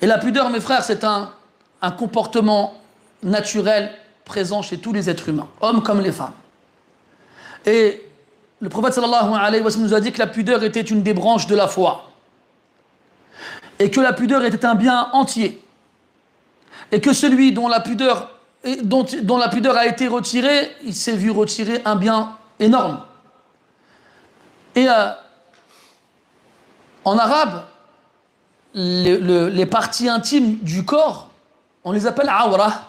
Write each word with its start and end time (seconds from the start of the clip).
Et 0.00 0.06
la 0.06 0.18
pudeur, 0.18 0.50
mes 0.50 0.60
frères, 0.60 0.82
c'est 0.82 1.04
un, 1.04 1.32
comportement 1.98 2.74
naturel 3.22 3.90
présent 4.24 4.62
chez 4.62 4.78
tous 4.78 4.92
les 4.92 5.08
êtres 5.08 5.28
humains, 5.28 5.48
hommes 5.60 5.82
comme 5.82 6.00
les 6.00 6.12
femmes. 6.12 6.34
Et 7.64 8.06
le 8.60 8.68
prophète 8.68 8.94
sallallahu 8.94 9.34
alayhi 9.34 9.62
wa 9.62 9.70
sallam 9.70 9.86
nous 9.86 9.94
a 9.94 10.00
dit 10.00 10.12
que 10.12 10.18
la 10.18 10.26
pudeur 10.26 10.62
était 10.62 10.82
une 10.82 11.02
des 11.02 11.14
branches 11.14 11.46
de 11.46 11.56
la 11.56 11.68
foi. 11.68 12.10
Et 13.78 13.90
que 13.90 14.00
la 14.00 14.12
pudeur 14.12 14.44
était 14.44 14.64
un 14.66 14.74
bien 14.74 15.08
entier. 15.12 15.62
Et 16.92 17.00
que 17.00 17.12
celui 17.12 17.52
dont 17.52 17.68
la 17.68 17.80
pudeur, 17.80 18.30
dont, 18.82 19.06
dont 19.22 19.38
la 19.38 19.48
pudeur 19.48 19.76
a 19.76 19.86
été 19.86 20.06
retirée, 20.06 20.70
il 20.84 20.94
s'est 20.94 21.16
vu 21.16 21.30
retirer 21.30 21.80
un 21.84 21.96
bien 21.96 22.36
énorme. 22.58 23.02
Et 24.74 24.88
euh, 24.88 25.10
en 27.04 27.18
arabe, 27.18 27.64
les, 28.74 29.18
le- 29.18 29.48
les 29.48 29.66
parties 29.66 30.08
intimes 30.08 30.58
du 30.58 30.84
corps, 30.84 31.30
on 31.84 31.92
les 31.92 32.06
appelle 32.06 32.28
awra. 32.28 32.86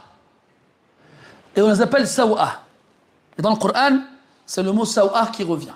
Et 1.56 1.62
on 1.62 1.70
les 1.70 1.82
appelle 1.82 2.08
sawa. 2.08 2.62
Et 3.38 3.42
dans 3.42 3.50
le 3.50 3.58
Coran, 3.58 4.00
c'est 4.46 4.64
le 4.64 4.72
mot 4.72 4.86
sawa 4.86 5.28
qui 5.34 5.44
revient. 5.44 5.74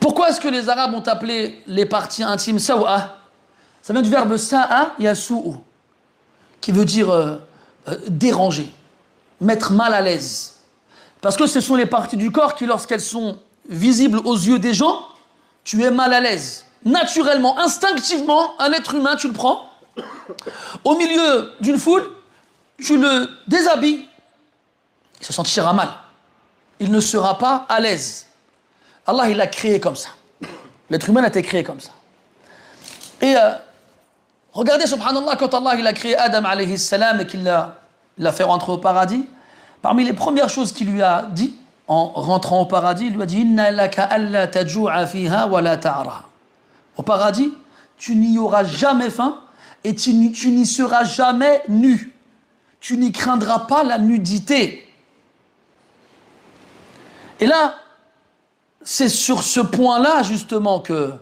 Pourquoi 0.00 0.28
est-ce 0.28 0.40
que 0.40 0.48
les 0.48 0.68
Arabes 0.68 0.92
ont 0.92 1.02
appelé 1.02 1.62
les 1.66 1.86
parties 1.86 2.22
intimes 2.22 2.58
sawa? 2.58 3.16
Ça 3.80 3.94
vient 3.94 4.02
du 4.02 4.10
verbe 4.10 4.36
sa'a 4.36 4.92
yasu'u, 4.98 5.54
qui 6.60 6.72
veut 6.72 6.84
dire 6.84 7.08
euh, 7.08 7.36
euh, 7.88 7.96
déranger, 8.08 8.70
mettre 9.40 9.72
mal 9.72 9.94
à 9.94 10.02
l'aise. 10.02 10.56
Parce 11.22 11.36
que 11.36 11.46
ce 11.46 11.60
sont 11.60 11.76
les 11.76 11.86
parties 11.86 12.18
du 12.18 12.30
corps 12.30 12.54
qui, 12.54 12.66
lorsqu'elles 12.66 13.00
sont 13.00 13.38
visibles 13.68 14.18
aux 14.24 14.36
yeux 14.36 14.58
des 14.58 14.74
gens, 14.74 15.06
tu 15.64 15.82
es 15.82 15.90
mal 15.90 16.12
à 16.12 16.20
l'aise. 16.20 16.65
Naturellement, 16.86 17.58
instinctivement, 17.58 18.52
un 18.60 18.70
être 18.70 18.94
humain, 18.94 19.16
tu 19.16 19.26
le 19.26 19.32
prends, 19.32 19.68
au 20.84 20.96
milieu 20.96 21.52
d'une 21.60 21.78
foule, 21.78 22.08
tu 22.78 22.96
le 22.96 23.28
déshabilles, 23.48 24.08
il 25.20 25.26
se 25.26 25.32
sentira 25.32 25.72
mal. 25.72 25.88
Il 26.78 26.92
ne 26.92 27.00
sera 27.00 27.38
pas 27.38 27.66
à 27.68 27.80
l'aise. 27.80 28.26
Allah, 29.04 29.28
il 29.28 29.36
l'a 29.36 29.48
créé 29.48 29.80
comme 29.80 29.96
ça. 29.96 30.10
L'être 30.88 31.08
humain 31.08 31.24
a 31.24 31.26
été 31.26 31.42
créé 31.42 31.64
comme 31.64 31.80
ça. 31.80 31.90
Et 33.20 33.34
euh, 33.34 33.54
regardez, 34.52 34.86
subhanallah, 34.86 35.34
quand 35.34 35.54
Allah 35.54 35.74
il 35.76 35.86
a 35.88 35.92
créé 35.92 36.16
Adam 36.16 36.44
alayhi 36.44 36.74
et 36.74 37.26
qu'il 37.26 37.42
l'a 37.42 38.32
fait 38.32 38.44
rentrer 38.44 38.70
au 38.70 38.78
paradis, 38.78 39.28
parmi 39.82 40.04
les 40.04 40.12
premières 40.12 40.50
choses 40.50 40.72
qu'il 40.72 40.92
lui 40.92 41.02
a 41.02 41.22
dit 41.32 41.56
en 41.88 42.06
rentrant 42.08 42.60
au 42.60 42.66
paradis, 42.66 43.06
il 43.06 43.14
lui 43.14 43.22
a 43.22 43.26
dit 43.26 43.40
Inna 43.40 43.72
laka 43.72 44.04
alla 44.04 44.46
fiha 45.06 45.48
wa 45.48 45.60
la 45.62 45.76
ta'ra. 45.78 46.22
Au 46.96 47.02
paradis, 47.02 47.52
tu 47.96 48.14
n'y 48.14 48.38
auras 48.38 48.64
jamais 48.64 49.10
faim 49.10 49.40
et 49.84 49.94
tu 49.94 50.12
n'y 50.12 50.66
seras 50.66 51.04
jamais 51.04 51.62
nu. 51.68 52.14
Tu 52.80 52.96
n'y 52.96 53.12
craindras 53.12 53.60
pas 53.60 53.84
la 53.84 53.98
nudité. 53.98 54.86
Et 57.40 57.46
là, 57.46 57.74
c'est 58.82 59.08
sur 59.08 59.42
ce 59.42 59.60
point-là, 59.60 60.22
justement, 60.22 60.80
que 60.80 61.12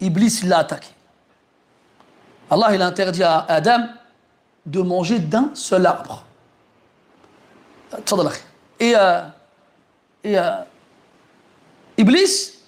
Iblis 0.00 0.40
l'a 0.44 0.58
attaqué. 0.58 0.88
Allah, 2.50 2.74
il 2.74 2.82
interdit 2.82 3.22
à 3.22 3.40
Adam 3.48 3.86
de 4.66 4.80
manger 4.80 5.18
d'un 5.18 5.50
seul 5.54 5.86
arbre. 5.86 6.24
Et, 8.80 8.96
euh, 8.96 9.22
euh, 10.26 10.50
Iblis 11.98 12.61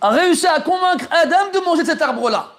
a 0.00 0.10
réussi 0.10 0.46
à 0.46 0.60
convaincre 0.60 1.06
Adam 1.10 1.50
de 1.52 1.58
manger 1.64 1.82
de 1.82 1.88
cet 1.88 2.02
arbre-là. 2.02 2.52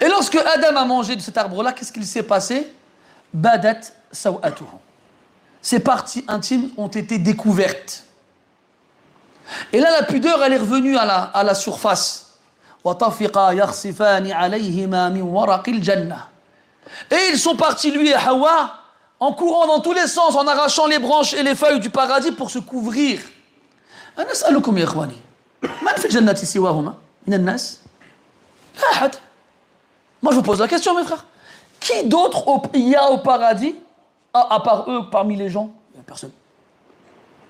Et 0.00 0.08
lorsque 0.08 0.36
Adam 0.36 0.76
a 0.76 0.84
mangé 0.84 1.16
de 1.16 1.20
cet 1.20 1.36
arbre-là, 1.36 1.72
qu'est-ce 1.72 1.92
qu'il 1.92 2.06
s'est 2.06 2.22
passé? 2.22 2.72
Badat 3.32 3.80
sawatuhu. 4.10 4.66
Ses 5.60 5.80
parties 5.80 6.24
intimes 6.28 6.70
ont 6.76 6.88
été 6.88 7.18
découvertes. 7.18 8.04
Et 9.72 9.80
là, 9.80 9.90
la 9.92 10.06
pudeur, 10.06 10.42
elle 10.42 10.52
est 10.52 10.58
revenue 10.58 10.96
à 10.96 11.04
la, 11.04 11.22
à 11.22 11.42
la 11.42 11.54
surface. 11.54 12.38
Et 17.10 17.28
ils 17.30 17.38
sont 17.38 17.56
partis, 17.56 17.90
lui 17.90 18.08
et 18.08 18.14
Hawa, 18.14 18.74
en 19.20 19.32
courant 19.32 19.66
dans 19.66 19.80
tous 19.80 19.92
les 19.92 20.08
sens, 20.08 20.34
en 20.34 20.46
arrachant 20.46 20.86
les 20.86 20.98
branches 20.98 21.32
et 21.32 21.42
les 21.42 21.54
feuilles 21.54 21.80
du 21.80 21.90
paradis 21.90 22.32
pour 22.32 22.50
se 22.50 22.58
couvrir. 22.58 23.20
Ah, 29.00 29.10
Moi, 30.22 30.32
je 30.32 30.36
vous 30.36 30.42
pose 30.42 30.60
la 30.60 30.68
question, 30.68 30.96
mes 30.96 31.04
frères. 31.04 31.26
Qui 31.78 32.04
d'autre 32.04 32.44
il 32.74 32.88
y 32.88 32.94
a 32.94 33.10
au 33.10 33.18
paradis, 33.18 33.74
à, 34.32 34.60
part 34.60 34.88
eux, 34.88 35.10
parmi 35.10 35.36
les 35.36 35.50
gens? 35.50 35.70
Il 35.90 35.96
n'y 35.96 36.00
a 36.00 36.04
personne. 36.04 36.30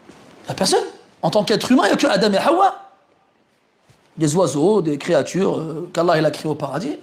Il 0.09 0.47
n'y 0.47 0.50
a 0.50 0.55
personne. 0.55 0.84
En 1.21 1.31
tant 1.31 1.45
qu'être 1.45 1.71
humain, 1.71 1.84
il 1.84 1.89
n'y 1.89 1.93
a 1.93 1.97
que 1.97 2.06
Adam 2.06 2.33
et 2.33 2.39
Hawa. 2.39 2.91
Des 4.17 4.34
oiseaux, 4.34 4.83
des 4.83 4.99
créatures 4.99 5.59
euh, 5.59 5.91
qu'Allah 5.93 6.15
a 6.15 6.31
créées 6.31 6.50
au 6.50 6.55
paradis. 6.55 6.99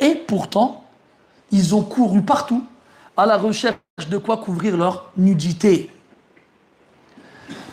Et 0.00 0.14
pourtant, 0.14 0.84
ils 1.50 1.74
ont 1.74 1.82
couru 1.82 2.22
partout 2.22 2.64
à 3.16 3.26
la 3.26 3.36
recherche 3.36 3.78
de 4.08 4.18
quoi 4.18 4.36
couvrir 4.36 4.76
leur 4.76 5.10
nudité. 5.16 5.90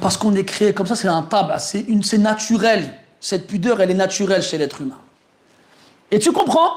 Parce 0.03 0.17
qu'on 0.17 0.35
est 0.35 0.43
créé 0.43 0.73
comme 0.73 0.85
ça, 0.85 0.97
c'est 0.97 1.07
un 1.07 1.21
tabac, 1.21 1.59
c'est 1.59 2.17
naturel. 2.17 2.93
Cette 3.21 3.47
pudeur, 3.47 3.79
elle 3.79 3.89
est 3.89 3.93
naturelle 3.93 4.43
chez 4.43 4.57
l'être 4.57 4.81
humain. 4.81 4.99
Et 6.11 6.19
tu 6.19 6.33
comprends 6.33 6.73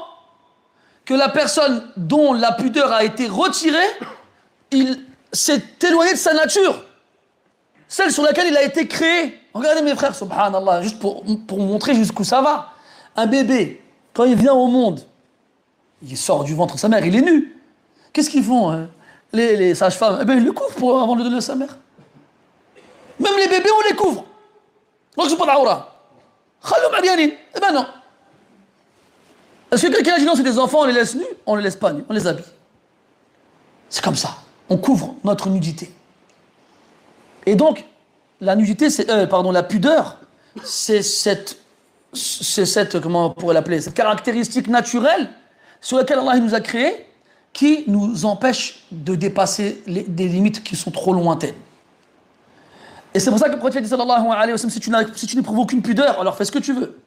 que 1.03 1.13
la 1.13 1.27
personne 1.27 1.91
dont 1.97 2.31
la 2.31 2.53
pudeur 2.53 2.93
a 2.93 3.03
été 3.03 3.27
retirée, 3.27 3.89
il 4.71 5.03
s'est 5.33 5.61
éloigné 5.85 6.13
de 6.13 6.17
sa 6.17 6.33
nature, 6.33 6.85
celle 7.89 8.13
sur 8.13 8.23
laquelle 8.23 8.47
il 8.47 8.55
a 8.55 8.63
été 8.63 8.87
créé. 8.87 9.37
Regardez 9.53 9.81
mes 9.81 9.95
frères, 9.95 10.15
subhanallah, 10.15 10.81
juste 10.83 10.99
pour, 10.99 11.25
montrer 11.57 11.95
jusqu'où 11.95 12.23
ça 12.23 12.41
va. 12.41 12.69
Un 13.17 13.25
bébé, 13.25 13.83
quand 14.13 14.23
il 14.23 14.35
vient 14.35 14.53
au 14.53 14.67
monde, 14.67 15.01
il 16.01 16.15
sort 16.15 16.45
du 16.45 16.55
ventre 16.55 16.75
de 16.75 16.79
sa 16.79 16.87
mère, 16.87 17.05
il 17.05 17.13
est 17.13 17.21
nu. 17.21 17.57
Qu'est-ce 18.13 18.29
qu'ils 18.29 18.43
font 18.43 18.71
hein 18.71 18.87
les, 19.33 19.57
les 19.57 19.75
sages-femmes? 19.75 20.19
Eh 20.21 20.25
bien, 20.25 20.35
ils 20.35 20.45
le 20.45 20.53
couvrent 20.53 20.75
pour, 20.75 21.01
avant 21.01 21.15
de 21.15 21.19
le 21.19 21.23
donner 21.25 21.39
à 21.39 21.41
sa 21.41 21.55
mère. 21.55 21.75
Même 23.19 23.37
les 23.37 23.47
bébés, 23.47 23.69
on 23.71 23.89
les 23.89 23.95
couvre. 23.95 24.25
Donc, 25.15 25.29
c'est 25.29 25.37
pas 25.37 25.45
d'aura. 25.45 25.93
Eh 26.73 27.59
ben 27.59 27.71
non. 27.73 27.85
Est-ce 29.71 29.87
que 29.87 29.93
quelqu'un 29.93 30.13
a 30.13 30.19
dit 30.19 30.25
non, 30.25 30.35
c'est 30.35 30.43
des 30.43 30.59
enfants, 30.59 30.81
on 30.81 30.85
les 30.85 30.93
laisse 30.93 31.15
nus 31.15 31.25
On 31.45 31.55
les 31.55 31.63
laisse 31.63 31.75
pas 31.75 31.91
nus, 31.91 32.03
on 32.07 32.13
les 32.13 32.27
habille. 32.27 32.45
C'est 33.89 34.03
comme 34.03 34.15
ça. 34.15 34.37
On 34.69 34.77
couvre 34.77 35.15
notre 35.23 35.49
nudité. 35.49 35.91
Et 37.45 37.55
donc, 37.55 37.85
la 38.41 38.55
nudité, 38.55 38.89
c'est, 38.89 39.09
euh, 39.09 39.25
pardon, 39.27 39.51
la 39.51 39.63
pudeur, 39.63 40.17
c'est 40.63 41.01
cette, 41.01 41.57
c'est 42.13 42.65
cette, 42.65 42.99
comment 42.99 43.27
on 43.27 43.29
pourrait 43.31 43.53
l'appeler, 43.53 43.81
cette 43.81 43.93
caractéristique 43.93 44.67
naturelle 44.67 45.29
sur 45.81 45.97
laquelle 45.97 46.19
Allah 46.19 46.39
nous 46.39 46.53
a 46.53 46.59
créés, 46.59 47.05
qui 47.53 47.85
nous 47.87 48.25
empêche 48.25 48.83
de 48.91 49.15
dépasser 49.15 49.81
des 49.87 50.27
limites 50.27 50.63
qui 50.63 50.75
sont 50.75 50.91
trop 50.91 51.13
lointaines. 51.13 51.55
Et 53.17 53.19
c'est 53.19 53.31
pour 53.31 53.39
ça 53.39 53.47
que 53.47 53.53
le 53.53 53.57
prophète 53.57 53.81
dit 53.81 53.89
sallallahu 53.89 54.27
alayhi 54.29 54.51
wa 54.51 54.57
sallam, 54.59 54.69
si 54.69 54.79
tu 54.79 54.91
tu 55.27 55.35
n'éprouves 55.35 55.57
aucune 55.57 55.81
pudeur, 55.81 56.21
alors 56.21 56.37
fais 56.37 56.45
ce 56.45 56.51
que 56.51 56.59
tu 56.59 56.71
veux. 56.71 56.99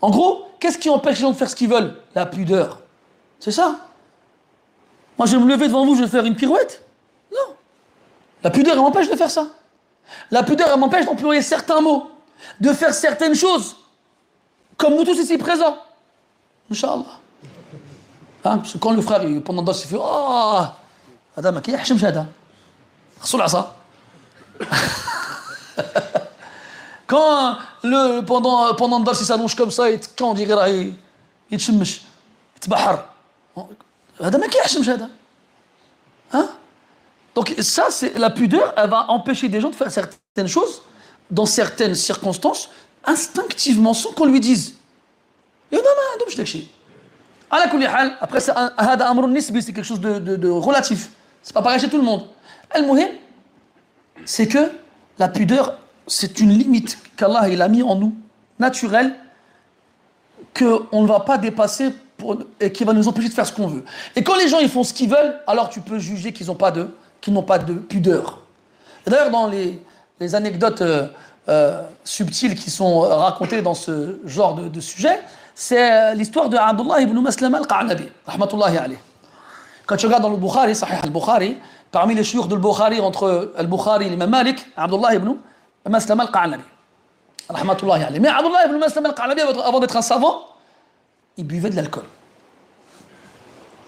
En 0.00 0.08
gros, 0.08 0.46
qu'est-ce 0.60 0.78
qui 0.78 0.88
empêche 0.88 1.16
les 1.16 1.22
gens 1.22 1.32
de 1.32 1.36
faire 1.36 1.50
ce 1.50 1.56
qu'ils 1.56 1.68
veulent? 1.68 1.96
La 2.14 2.24
pudeur. 2.24 2.78
C'est 3.40 3.50
ça? 3.50 3.80
Moi, 5.18 5.26
je 5.26 5.36
vais 5.36 5.42
me 5.42 5.50
lever 5.50 5.66
devant 5.66 5.84
vous, 5.84 5.96
je 5.96 6.02
vais 6.02 6.08
faire 6.08 6.24
une 6.24 6.36
pirouette? 6.36 6.84
Non. 7.32 7.56
La 8.44 8.50
pudeur, 8.50 8.74
elle 8.74 8.80
m'empêche 8.80 9.10
de 9.10 9.16
faire 9.16 9.28
ça. 9.28 9.48
La 10.30 10.44
pudeur, 10.44 10.68
elle 10.72 10.78
m'empêche 10.78 11.04
d'employer 11.04 11.42
certains 11.42 11.80
mots, 11.80 12.12
de 12.60 12.72
faire 12.72 12.94
certaines 12.94 13.34
choses, 13.34 13.74
comme 14.76 14.94
nous 14.94 15.02
tous 15.02 15.18
ici 15.18 15.36
présents. 15.36 15.78
Inch'Allah. 16.70 17.18
Hein, 18.44 18.58
parce 18.58 18.74
que 18.74 18.78
quand 18.78 18.92
le 18.92 19.02
frère, 19.02 19.20
pendant 19.44 19.62
le 19.62 19.76
il 19.76 19.88
fait 19.88 19.96
Oh 19.98 20.60
Adam, 21.36 21.60
qui 21.60 21.72
est 21.72 21.74
Hachim 21.74 21.98
Rasoul 23.18 23.42
Asa. 23.42 23.74
Quand 27.07 27.57
le, 27.83 28.21
pendant, 28.21 28.73
pendant 28.75 28.99
le 28.99 29.05
dars, 29.05 29.15
il 29.19 29.25
s'allonge 29.25 29.55
comme 29.55 29.71
ça, 29.71 29.89
et 29.89 29.99
quand 30.17 30.29
on 30.31 30.33
dirait, 30.33 30.55
là, 30.55 30.69
il 30.69 30.93
il 31.51 31.57
تشمش 31.57 32.01
يتبحر 32.57 33.05
هذا 34.21 34.37
ما 34.37 34.47
كيحشمش 34.47 34.89
هذا 34.89 35.09
Hein 36.33 36.47
Donc 37.33 37.55
ça, 37.61 37.85
c'est 37.89 38.15
la 38.19 38.29
pudeur, 38.29 38.73
elle 38.77 38.89
va 38.89 39.09
empêcher 39.09 39.47
des 39.49 39.59
gens 39.61 39.69
de 39.69 39.75
faire 39.75 39.91
certaines 39.91 40.47
choses 40.47 40.83
dans 41.31 41.47
certaines 41.47 41.95
circonstances 41.95 42.69
instinctivement 43.05 43.95
sans 43.95 44.11
qu'on 44.11 44.25
lui 44.25 44.39
dise. 44.39 44.75
Et 45.71 45.75
non, 45.77 45.81
non, 45.81 46.19
non, 46.19 46.25
je 46.29 46.35
t'ai 46.41 46.67
على 47.51 47.71
كل 47.71 47.87
حال 47.87 48.17
après 48.21 48.39
c'est 48.39 48.51
un- 48.55 48.71
هذا 48.79 49.09
امر 49.11 49.27
نسبي 49.27 49.61
c'est 49.61 49.73
quelque 49.73 49.83
chose 49.87 49.99
de, 49.99 50.19
de, 50.19 50.35
de 50.35 50.49
relatif 50.49 51.09
c'est 51.41 51.53
pas 51.53 51.63
pareil 51.63 51.79
chez 51.79 51.89
tout 51.89 51.97
le 51.97 52.03
monde 52.03 52.27
المهم 52.75 53.09
c'est 54.25 54.47
que 54.47 54.69
la 55.18 55.28
pudeur 55.28 55.78
c'est 56.06 56.40
une 56.40 56.50
limite 56.50 56.98
qu'Allah 57.16 57.48
il 57.48 57.62
a 57.62 57.68
mis 57.68 57.82
en 57.82 57.96
nous 57.96 58.14
naturelle 58.58 59.14
qu'on 60.56 61.02
ne 61.02 61.06
va 61.06 61.20
pas 61.20 61.38
dépasser 61.38 61.94
et 62.60 62.72
qui 62.72 62.84
va 62.84 62.92
nous 62.92 63.08
empêcher 63.08 63.28
de 63.28 63.34
faire 63.34 63.46
ce 63.46 63.52
qu'on 63.52 63.66
veut. 63.66 63.84
Et 64.14 64.22
quand 64.22 64.36
les 64.36 64.48
gens 64.48 64.60
ils 64.60 64.68
font 64.68 64.84
ce 64.84 64.94
qu'ils 64.94 65.10
veulent, 65.10 65.40
alors 65.46 65.68
tu 65.68 65.80
peux 65.80 65.98
juger 65.98 66.32
qu'ils 66.32 66.46
n'ont 66.46 66.54
pas 66.54 66.70
de, 66.70 67.74
pudeur. 67.74 68.40
D'ailleurs, 69.06 69.30
dans 69.30 69.48
les, 69.48 69.80
anecdotes 70.34 70.80
euh, 70.80 71.08
euh, 71.48 71.82
subtiles 72.04 72.54
qui 72.54 72.70
sont 72.70 73.00
racontées 73.00 73.60
dans 73.62 73.74
ce 73.74 74.20
genre 74.24 74.54
de, 74.54 74.80
sujet, 74.80 75.20
c'est 75.54 75.92
euh, 75.92 76.14
l'histoire 76.14 76.48
de 76.48 76.56
Abdullah 76.56 77.00
ibn 77.00 77.18
Maslama 77.18 77.58
al-Qa'nabi, 77.58 78.08
rahmatullahi. 78.26 78.96
Quand 79.86 79.96
tu 79.96 80.06
regardes 80.06 80.22
dans 80.22 80.30
le 80.30 80.36
Bukhari, 80.36 80.74
Sahih 80.74 81.00
al-Bukhari, 81.02 81.58
parmi 81.94 82.16
les 82.16 82.24
chouurs 82.24 82.48
de 82.48 82.56
Bukhari, 82.56 82.98
entre 82.98 83.52
al-Bukhari 83.56 84.06
et 84.06 84.10
l'imam 84.10 84.28
Malik, 84.28 84.66
Abdullah 84.76 85.14
ibn 85.14 85.36
rahmatullahi 87.48 88.02
alayh. 88.02 88.18
Mais 88.18 88.28
Abdullah 88.28 88.66
ibn 88.66 88.78
Maslama 88.78 89.10
al-Qa'nabi, 89.10 89.42
avant 89.64 89.78
d'être 89.78 89.96
un 89.96 90.02
savant, 90.02 90.40
il 91.36 91.46
buvait 91.46 91.70
de 91.70 91.76
l'alcool. 91.76 92.02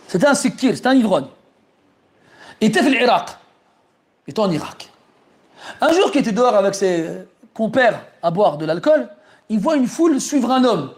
C'était 0.06 0.28
un 0.28 0.34
sikir, 0.34 0.76
c'était 0.76 0.86
un 0.86 0.94
ivrogne. 0.94 1.26
Il 2.60 2.68
était 2.68 2.80
l'Irak. 2.82 3.36
Il 4.28 4.30
était 4.30 4.40
en 4.40 4.52
Irak. 4.52 4.88
Un 5.80 5.92
jour 5.92 6.12
qu'il 6.12 6.20
était 6.20 6.30
dehors 6.30 6.54
avec 6.54 6.76
ses 6.76 7.26
compères 7.54 8.00
à 8.22 8.30
boire 8.30 8.56
de 8.56 8.66
l'alcool, 8.66 9.08
il 9.48 9.58
voit 9.58 9.74
une 9.74 9.88
foule 9.88 10.20
suivre 10.20 10.52
un 10.52 10.62
homme. 10.62 10.92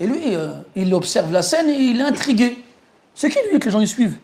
Et 0.00 0.08
lui, 0.08 0.34
euh, 0.34 0.54
il 0.74 0.92
observe 0.92 1.30
la 1.30 1.42
scène 1.42 1.68
et 1.68 1.74
il 1.74 2.00
est 2.00 2.04
intrigué. 2.04 2.64
C'est 3.14 3.30
qui 3.30 3.38
lui 3.52 3.60
que 3.60 3.66
les 3.66 3.70
gens 3.70 3.80
y 3.80 3.86
suivent? 3.86 4.18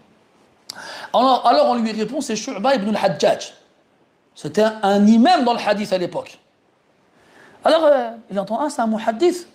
Alors, 1.12 1.66
on 1.68 1.74
lui 1.74 1.92
répond, 1.92 2.20
c'est 2.20 2.36
Shu'ba 2.36 2.74
ibn 2.76 2.94
al-Hajjaj. 2.94 3.54
C'était 4.34 4.64
un, 4.82 5.06
imam 5.06 5.44
dans 5.44 5.52
le 5.54 5.60
hadith 5.60 5.92
à 5.92 5.98
l'époque. 5.98 6.38
Alors 7.64 7.84
euh, 7.84 8.10
il 8.30 8.38
entend, 8.38 8.58
ah 8.60 8.68
c'est 8.68 8.82
un 8.82 8.86
muhaddith. 8.86 9.48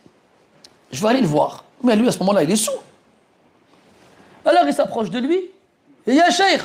Je 0.92 1.02
vais 1.02 1.10
aller 1.10 1.22
le 1.22 1.28
voir. 1.28 1.64
Mais 1.84 1.96
lui 1.96 2.08
à 2.08 2.12
ce 2.12 2.20
moment-là, 2.20 2.44
il 2.44 2.52
est 2.52 2.56
sous. 2.56 2.72
Alors 4.46 4.64
il 4.66 4.74
s'approche 4.74 5.10
de 5.10 5.20
lui. 5.20 5.38
Et 6.08 6.12
il 6.12 6.16
y 6.16 6.22
a 6.22 6.32
Cheikh, 6.32 6.62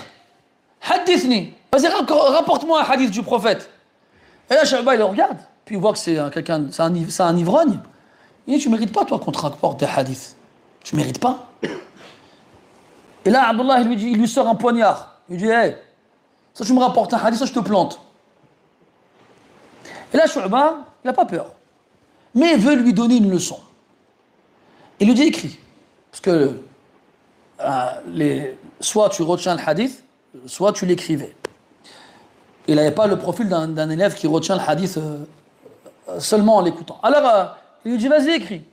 hadithni. 0.80 1.52
Vas-y, 1.72 1.88
rapporte-moi 1.88 2.82
un 2.82 2.90
hadith 2.90 3.10
du 3.10 3.22
prophète. 3.22 3.68
Et 4.48 4.54
là, 4.54 4.64
Shu'ba, 4.64 4.94
il 4.94 4.98
le 4.98 5.04
regarde. 5.04 5.38
Puis 5.64 5.74
il 5.74 5.80
voit 5.80 5.92
que 5.92 5.98
c'est 5.98 6.18
un 6.18 7.36
ivrogne. 7.36 7.80
Il 8.46 8.54
dit, 8.54 8.60
tu 8.60 8.68
ne 8.68 8.74
mérites 8.74 8.92
pas, 8.92 9.04
toi, 9.04 9.18
qu'on 9.18 9.32
te 9.32 9.38
rapporte 9.38 9.80
des 9.80 9.86
hadiths. 9.86 10.36
Tu 10.82 10.94
ne 10.94 11.00
mérites 11.00 11.18
pas. 11.18 11.48
Et 13.24 13.30
là, 13.30 13.48
Abdullah, 13.48 13.80
lui, 13.82 13.96
dit, 13.96 14.10
il 14.10 14.18
lui 14.18 14.28
sort 14.28 14.46
un 14.48 14.54
poignard. 14.54 15.20
Il 15.28 15.36
lui 15.36 15.42
dit, 15.42 15.48
hey, 15.48 15.76
ça 16.52 16.64
tu 16.64 16.72
me 16.72 16.80
rapportes 16.80 17.12
un 17.14 17.18
hadith, 17.18 17.38
ça 17.38 17.46
je 17.46 17.52
te 17.52 17.60
plante. 17.60 18.00
Et 20.12 20.16
là, 20.16 20.26
Shu'ba, 20.26 20.78
il 21.02 21.06
n'a 21.06 21.12
pas 21.12 21.24
peur. 21.24 21.52
Mais 22.34 22.52
il 22.52 22.60
veut 22.60 22.74
lui 22.74 22.92
donner 22.92 23.16
une 23.16 23.30
leçon. 23.30 23.58
Il 25.00 25.08
lui 25.08 25.14
dit, 25.14 25.22
écris. 25.22 25.58
Parce 26.10 26.20
que 26.20 26.60
euh, 27.60 28.52
soit 28.80 29.08
tu 29.08 29.22
retiens 29.22 29.56
le 29.56 29.62
hadith, 29.66 30.04
soit 30.46 30.72
tu 30.72 30.86
l'écrivais. 30.86 31.34
Il 32.66 32.76
n'avait 32.76 32.92
pas 32.92 33.06
le 33.06 33.18
profil 33.18 33.48
d'un 33.48 33.90
élève 33.90 34.14
qui 34.14 34.26
retient 34.26 34.56
le 34.56 34.62
hadith 34.66 34.96
euh, 34.98 35.24
seulement 36.18 36.56
en 36.56 36.60
l'écoutant. 36.62 36.98
Alors, 37.02 37.26
euh, 37.26 37.44
il 37.84 37.92
lui 37.92 37.98
dit, 37.98 38.08
vas-y, 38.08 38.30
écris. 38.30 38.64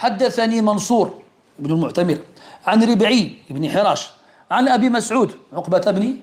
Haddathani 0.00 0.62
Mansour 0.62 1.20
ibn. 1.58 2.18
عن 2.65 2.83
ربعي 2.83 3.37
بن 3.49 3.69
حراش 3.69 4.11
عن 4.51 4.67
أبي 4.67 4.89
مسعود 4.89 5.31
عقبة 5.53 5.91
بن 5.91 6.17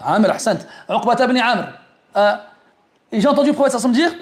عامر 0.00 0.30
أحسنت 0.30 0.62
عقبة 0.90 1.26
بن 1.26 1.38
عامر 1.38 1.78
euh, 2.16 2.36
Et 3.12 3.20
j'ai 3.20 3.28
entendu 3.28 3.50
le 3.50 3.54
prophète 3.54 3.84
me 3.84 3.92
dire 3.92 4.12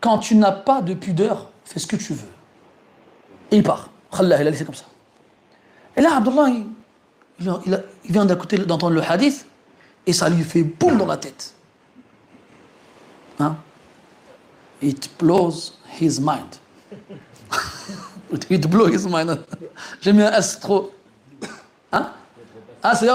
Quand 0.00 0.18
tu 0.18 0.34
n'as 0.36 0.52
pas 0.52 0.80
de 0.80 0.94
pudeur, 0.94 1.50
fais 1.64 1.78
ce 1.78 1.86
que 1.86 1.96
tu 1.96 2.14
veux. 2.14 2.28
Et 3.50 3.56
il 3.56 3.62
part. 3.62 3.88
Khallah, 4.10 4.40
il 4.40 4.46
a 4.46 4.50
laissé 4.50 4.64
comme 4.64 4.74
ça. 4.74 4.84
Et 5.96 6.00
là, 6.00 6.16
Abdullah, 6.16 6.48
il, 6.48 6.66
il, 7.40 7.74
a, 7.74 7.80
il 8.04 8.12
vient 8.12 8.24
d'entendre 8.24 8.90
le 8.90 9.02
hadith 9.02 9.46
et 10.06 10.12
ça 10.12 10.28
lui 10.28 10.42
fait 10.42 10.62
boum 10.62 10.98
dans 10.98 11.06
la 11.06 11.16
tête. 11.16 11.54
Hein? 13.38 13.56
It 14.80 15.10
blows 15.18 15.78
his 16.00 16.20
mind. 16.20 16.56
J'ai 20.01 20.13
mis 20.13 20.21
un 20.21 20.31
S 20.31 20.59
trop. 20.59 20.91
Hein? 21.91 22.09
Ah, 22.83 22.95
c'est 22.95 23.07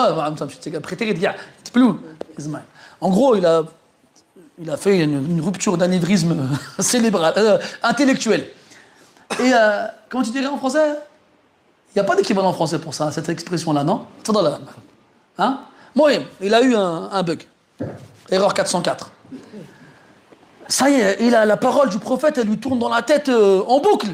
It 1.67 1.73
blew 1.73 1.99
his 2.39 2.47
mind. 2.47 2.63
En 3.01 3.11
gros, 3.11 3.37
il 3.37 3.45
a, 3.45 3.63
il 4.59 4.71
a 4.71 4.77
fait 4.77 5.01
une, 5.01 5.41
rupture 5.41 5.77
d'anévrisme 5.77 6.49
cérébral, 6.79 7.35
euh, 7.37 7.59
intellectuel. 7.83 8.49
Et 9.41 9.53
euh, 9.53 9.87
comment 10.09 10.25
tu 10.25 10.31
dirais 10.31 10.47
en 10.47 10.59
français? 10.59 10.95
Il 11.95 11.99
n'y 11.99 12.01
a 12.01 12.05
pas 12.05 12.17
d'équivalent 12.17 12.49
en 12.49 12.53
français 12.55 12.79
pour 12.79 12.95
ça, 12.95 13.13
cette 13.13 13.29
expression-là, 13.29 13.85
non? 13.85 14.07
Hein? 15.39 15.61
Moi, 15.95 16.13
il 16.41 16.55
a 16.55 16.63
eu 16.63 16.75
un, 16.75 17.11
un 17.13 17.23
bug. 17.23 17.43
Erreur 18.31 18.55
404 18.55 19.11
ça 20.73 20.89
y 20.89 20.95
est, 20.95 21.19
il 21.21 21.35
a 21.35 21.45
la 21.45 21.57
parole 21.57 21.91
du 21.91 21.99
prophète, 21.99 22.39
elle 22.39 22.49
lui 22.49 22.59
tourne 22.59 22.79
dans 22.79 22.89
la 22.89 23.03
tête 23.03 23.29
euh, 23.29 23.63
en 23.67 23.81
boucle. 23.81 24.09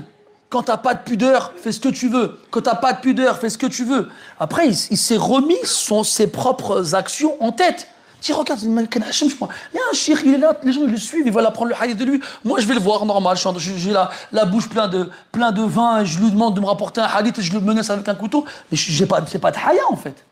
Quand 0.51 0.63
t'as 0.63 0.79
pas 0.79 0.95
de 0.95 1.03
pudeur, 1.03 1.53
fais 1.57 1.73
ce 1.73 1.81
que 1.81 1.91
tu 1.91 2.09
veux. 2.09 2.41
Quand 2.51 2.63
t'as 2.63 2.75
pas 2.75 2.95
de 2.95 3.01
pudeur, 3.01 3.39
fais 3.39 3.51
ce 3.51 3.59
que 3.59 3.67
tu 3.67 3.85
veux. 3.85 4.09
Après, 4.41 4.69
il, 4.69 4.77
il 4.91 4.97
s'est 4.97 5.19
remis 5.19 5.59
son, 5.65 6.05
ses 6.05 6.27
propres 6.27 6.95
actions 6.95 7.37
en 7.43 7.53
tête. 7.53 7.89
Tu 8.21 8.33
regarde, 8.33 8.61
il 8.63 8.75
y 8.75 8.79
a 8.79 8.81
un 8.81 9.95
shir, 9.95 10.19
il 10.25 10.35
est 10.35 10.39
là, 10.39 10.53
les 10.65 10.73
gens 10.73 10.81
ils 10.83 10.91
le 10.91 10.97
suivent, 10.97 11.25
ils 11.25 11.33
veulent 11.33 11.47
apprendre 11.47 11.69
le 11.69 11.77
hadith 11.81 11.99
de 11.99 12.05
lui. 12.05 12.21
Moi, 12.45 12.59
je 12.59 12.67
vais 12.67 12.75
le 12.75 12.81
voir 12.81 13.07
normal. 13.07 13.37
J'ai 13.59 13.93
la, 13.93 14.11
la 14.33 14.45
bouche 14.45 14.69
pleine 14.69 14.91
de, 14.91 15.09
plein 15.31 15.53
de 15.53 15.63
vin, 15.63 16.01
et 16.01 16.07
je 16.07 16.19
lui 16.19 16.31
demande 16.31 16.57
de 16.57 16.61
me 16.61 16.67
rapporter 16.67 17.01
un 17.01 17.05
hadith 17.05 17.39
et 17.39 17.43
je 17.43 17.53
le 17.53 17.61
menace 17.61 17.91
avec 17.91 18.09
un 18.09 18.17
couteau. 18.17 18.45
Mais 18.73 18.77
j'ai 18.77 19.07
pas, 19.07 19.21
pas 19.21 19.51
de 19.53 19.57
haya 19.57 19.83
en 19.89 19.97
fait. 19.97 20.25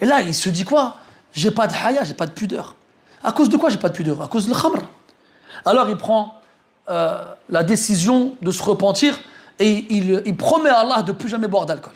Et 0.00 0.06
là, 0.06 0.20
il 0.20 0.34
se 0.34 0.48
dit 0.50 0.64
quoi? 0.64 0.98
J'ai 1.32 1.50
pas 1.50 1.66
de 1.66 1.74
haya, 1.74 2.04
j'ai 2.04 2.14
pas 2.14 2.26
de 2.26 2.30
pudeur. 2.30 2.76
À 3.24 3.32
cause 3.32 3.48
de 3.48 3.56
quoi 3.56 3.70
j'ai 3.70 3.78
pas 3.78 3.88
de 3.88 3.94
pudeur? 3.94 4.22
À 4.22 4.28
cause 4.28 4.46
de 4.46 4.54
khamr. 4.54 4.82
Alors 5.64 5.88
il 5.88 5.96
prend 5.96 6.40
euh, 6.90 7.22
la 7.48 7.62
décision 7.62 8.36
de 8.42 8.50
se 8.50 8.62
repentir 8.62 9.18
et 9.58 9.86
il, 9.90 10.36
promet 10.36 10.70
à 10.70 10.80
Allah 10.80 11.02
de 11.02 11.12
plus 11.12 11.28
jamais 11.28 11.48
boire 11.48 11.66
d'alcool. 11.66 11.92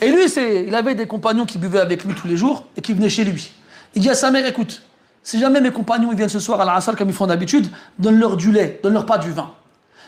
Et 0.00 0.10
lui, 0.10 0.24
il 0.66 0.74
avait 0.74 0.94
des 0.94 1.06
compagnons 1.06 1.44
qui 1.44 1.58
buvaient 1.58 1.80
avec 1.80 2.04
lui 2.04 2.14
tous 2.14 2.28
les 2.28 2.36
jours 2.36 2.64
et 2.76 2.80
qui 2.80 2.92
venaient 2.92 3.08
chez 3.08 3.24
lui. 3.24 3.52
Il 3.94 4.02
dit 4.02 4.10
à 4.10 4.14
sa 4.14 4.30
mère, 4.30 4.46
écoute, 4.46 4.82
si 5.22 5.38
jamais 5.38 5.60
mes 5.60 5.72
compagnons 5.72 6.12
viennent 6.12 6.28
ce 6.28 6.40
soir 6.40 6.60
à 6.60 6.64
la 6.64 6.94
comme 6.94 7.08
ils 7.08 7.14
font 7.14 7.26
d'habitude, 7.26 7.68
donne-leur 7.98 8.36
du 8.36 8.52
lait, 8.52 8.80
donne-leur 8.82 9.06
pas 9.06 9.18
du 9.18 9.32
vin. 9.32 9.52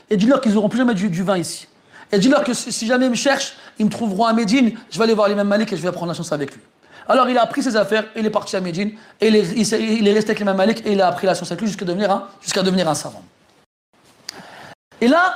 Et 0.09 0.17
dis-leur 0.17 0.41
qu'ils 0.41 0.55
n'auront 0.55 0.69
plus 0.69 0.79
jamais 0.79 0.95
du, 0.95 1.23
vin 1.23 1.37
ici. 1.37 1.69
Et 2.13 2.19
dis-leur 2.19 2.45
que 2.45 2.55
si 2.55 2.87
jamais 2.87 3.07
ils 3.07 3.11
me 3.11 3.17
cherchent, 3.17 3.55
ils 3.79 3.87
me 3.87 3.91
trouveront 3.91 4.25
à 4.25 4.33
Médine, 4.33 4.73
je 4.91 4.99
vais 4.99 5.05
aller 5.05 5.15
voir 5.15 5.29
l'imam 5.29 5.47
Malik 5.47 5.73
et 5.73 5.77
je 5.77 5.83
vais 5.83 5.93
prendre 5.93 6.09
la 6.09 6.15
chance 6.15 6.33
avec 6.33 6.53
lui. 6.55 6.61
Alors 7.09 7.29
il 7.29 7.37
a 7.39 7.47
pris 7.47 7.63
ses 7.63 7.77
affaires, 7.77 8.05
il 8.17 8.25
est 8.25 8.31
parti 8.31 8.57
à 8.57 8.61
Médine, 8.61 8.93
et 9.21 9.29
il 9.29 9.37
est, 9.37 10.13
resté 10.13 10.31
avec 10.31 10.39
l'imam 10.39 10.57
Malik 10.57 10.87
et 10.87 10.93
il 10.93 11.01
a 11.01 11.09
appris 11.09 11.27
la 11.27 11.35
science 11.35 11.51
avec 11.51 11.61
lui 11.61 11.69
jusqu'à 11.69 11.85
devenir 11.85 12.89
un 12.89 12.95
savant. 12.95 13.23
Et 15.01 15.09
là, 15.09 15.35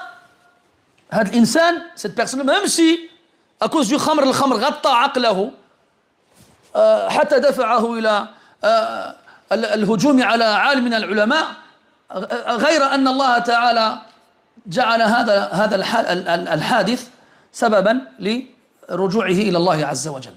cette 1.95 2.15
personne, 2.15 2.43
même 2.45 2.67
si, 2.67 3.09
à 3.61 3.69
cause 3.69 3.89
du 3.89 3.97
khamr, 3.97 4.25
le 4.25 4.33
khamr 4.33 4.59
ghatta 4.59 4.91
aqlahu, 5.05 5.51
حتى 7.09 7.39
دفعه 7.39 7.99
إلى 7.99 8.29
الهجوم 9.53 10.23
على 10.23 10.45
عالم 10.45 10.85
من 10.85 10.95
العلماء 10.95 11.47
غير 12.49 12.83
أن 12.95 13.09
الله 13.09 13.39
تعالى 13.39 13.99
جعل 14.67 15.03
هذا 15.03 15.49
هذا 15.53 15.77
الحادث 16.55 17.09
سببا 17.53 18.01
لرجوعه 18.19 19.39
إلى 19.47 19.57
الله 19.57 19.87
عز 19.87 20.09
وجل. 20.09 20.35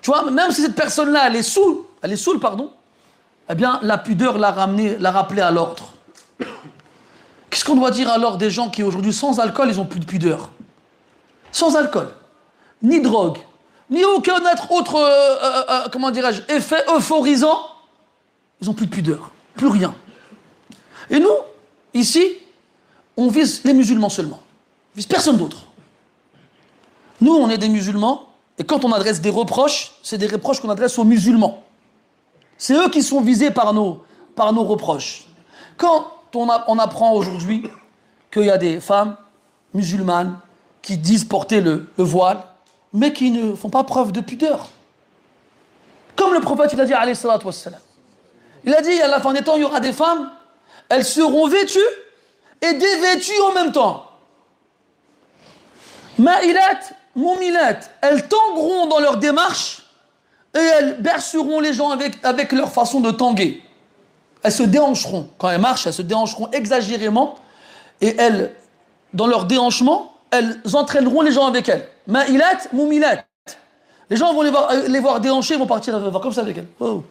Tu 0.00 0.10
vois, 0.10 0.30
même 0.30 0.50
si 0.52 0.62
cette 0.62 0.74
personne-là, 0.74 1.26
elle 1.26 1.36
est 1.36 1.42
saoule, 1.42 1.84
elle 2.00 2.12
est 2.12 2.16
saoule, 2.16 2.40
pardon, 2.40 2.72
eh 3.50 3.54
bien, 3.54 3.78
la 3.82 3.98
pudeur 3.98 4.38
l'a 4.38 4.52
ramené, 4.52 4.96
l'a 4.96 5.10
rappelé 5.10 5.42
à 5.42 5.50
l'ordre. 5.50 5.92
Qu'est-ce 7.50 7.64
qu'on 7.64 7.76
doit 7.76 7.90
dire 7.90 8.10
alors 8.10 8.36
des 8.36 8.50
gens 8.50 8.68
qui 8.68 8.82
aujourd'hui, 8.82 9.12
sans 9.12 9.40
alcool, 9.40 9.68
ils 9.70 9.76
n'ont 9.76 9.86
plus 9.86 10.00
de 10.00 10.04
pudeur? 10.04 10.50
Sans 11.50 11.76
alcool, 11.76 12.12
ni 12.82 13.00
drogue, 13.00 13.38
ni 13.90 14.04
aucun 14.04 14.40
autre, 14.70 14.96
euh, 14.96 15.36
euh, 15.42 15.62
euh, 15.70 15.88
comment 15.90 16.10
dirais-je, 16.10 16.42
effet 16.54 16.84
euphorisant, 16.94 17.60
ils 18.60 18.66
n'ont 18.66 18.74
plus 18.74 18.86
de 18.86 18.90
pudeur, 18.90 19.30
plus 19.54 19.68
rien. 19.68 19.94
Et 21.10 21.18
nous, 21.18 21.36
ici, 21.94 22.22
on 23.16 23.28
vise 23.28 23.62
les 23.64 23.72
musulmans 23.72 24.10
seulement, 24.10 24.40
on 24.94 24.96
vise 24.96 25.06
personne 25.06 25.38
d'autre. 25.38 25.64
Nous, 27.20 27.32
on 27.32 27.48
est 27.48 27.58
des 27.58 27.70
musulmans, 27.70 28.28
et 28.58 28.64
quand 28.64 28.84
on 28.84 28.92
adresse 28.92 29.20
des 29.20 29.30
reproches, 29.30 29.92
c'est 30.02 30.18
des 30.18 30.26
reproches 30.26 30.60
qu'on 30.60 30.70
adresse 30.70 30.98
aux 30.98 31.04
musulmans. 31.04 31.64
C'est 32.58 32.74
eux 32.74 32.90
qui 32.90 33.02
sont 33.02 33.20
visés 33.20 33.50
par 33.50 33.72
nos, 33.72 34.04
par 34.34 34.52
nos 34.52 34.64
reproches. 34.64 35.24
Quand 35.76 36.12
on, 36.34 36.78
apprend 36.78 37.12
aujourd'hui 37.12 37.68
qu'il 38.30 38.44
y 38.44 38.50
a 38.50 38.58
des 38.58 38.80
femmes 38.80 39.16
musulmanes 39.74 40.38
qui 40.82 40.96
disent 40.96 41.24
porter 41.24 41.60
le, 41.60 41.88
le, 41.96 42.04
voile, 42.04 42.42
mais 42.92 43.12
qui 43.12 43.30
ne 43.30 43.54
font 43.54 43.70
pas 43.70 43.84
preuve 43.84 44.12
de 44.12 44.20
pudeur. 44.20 44.68
Comme 46.16 46.34
le 46.34 46.40
prophète 46.40 46.70
il 46.72 46.80
a 46.80 46.84
dit. 46.84 46.92
Il 48.64 48.74
a 48.74 48.82
dit, 48.82 49.00
à 49.00 49.08
la 49.08 49.20
fin 49.20 49.32
des 49.32 49.42
temps, 49.42 49.56
il 49.56 49.62
y 49.62 49.64
aura 49.64 49.80
des 49.80 49.92
femmes, 49.92 50.30
elles 50.88 51.04
seront 51.04 51.48
vêtues 51.48 51.78
et 52.60 52.74
dévêtues 52.74 53.40
en 53.48 53.52
même 53.52 53.72
temps. 53.72 54.10
Ma'ilat, 56.18 56.80
Moumilat, 57.14 57.80
elles 58.00 58.26
tangueront 58.28 58.86
dans 58.86 58.98
leur 58.98 59.16
démarche 59.16 59.82
et 60.54 60.58
elles 60.58 61.00
berceront 61.00 61.60
les 61.60 61.72
gens 61.72 61.90
avec, 61.90 62.14
avec 62.24 62.52
leur 62.52 62.72
façon 62.72 63.00
de 63.00 63.10
tanguer. 63.10 63.62
Elles 64.42 64.52
se 64.52 64.62
déhancheront. 64.62 65.28
Quand 65.38 65.50
elles 65.50 65.60
marchent, 65.60 65.86
elles 65.86 65.92
se 65.92 66.02
déhancheront 66.02 66.50
exagérément 66.52 67.36
et 68.00 68.14
elles, 68.18 68.54
dans 69.12 69.26
leur 69.26 69.44
déhanchement, 69.44 70.14
elles 70.30 70.60
entraîneront 70.74 71.22
les 71.22 71.32
gens 71.32 71.46
avec 71.46 71.68
elles. 71.68 71.88
Ma'ilat, 72.06 72.58
Moumilat. 72.72 73.24
Les 74.10 74.16
gens 74.16 74.32
vont 74.32 74.42
les 74.42 74.50
voir, 74.50 74.70
euh, 74.70 74.88
les 74.88 75.02
déhancher, 75.20 75.54
ils 75.54 75.60
vont 75.60 75.66
partir 75.66 75.94
euh, 75.94 76.10
voir 76.10 76.22
comme 76.22 76.32
ça 76.32 76.40
avec 76.40 76.58
elles. 76.58 76.68
Oh. 76.80 77.02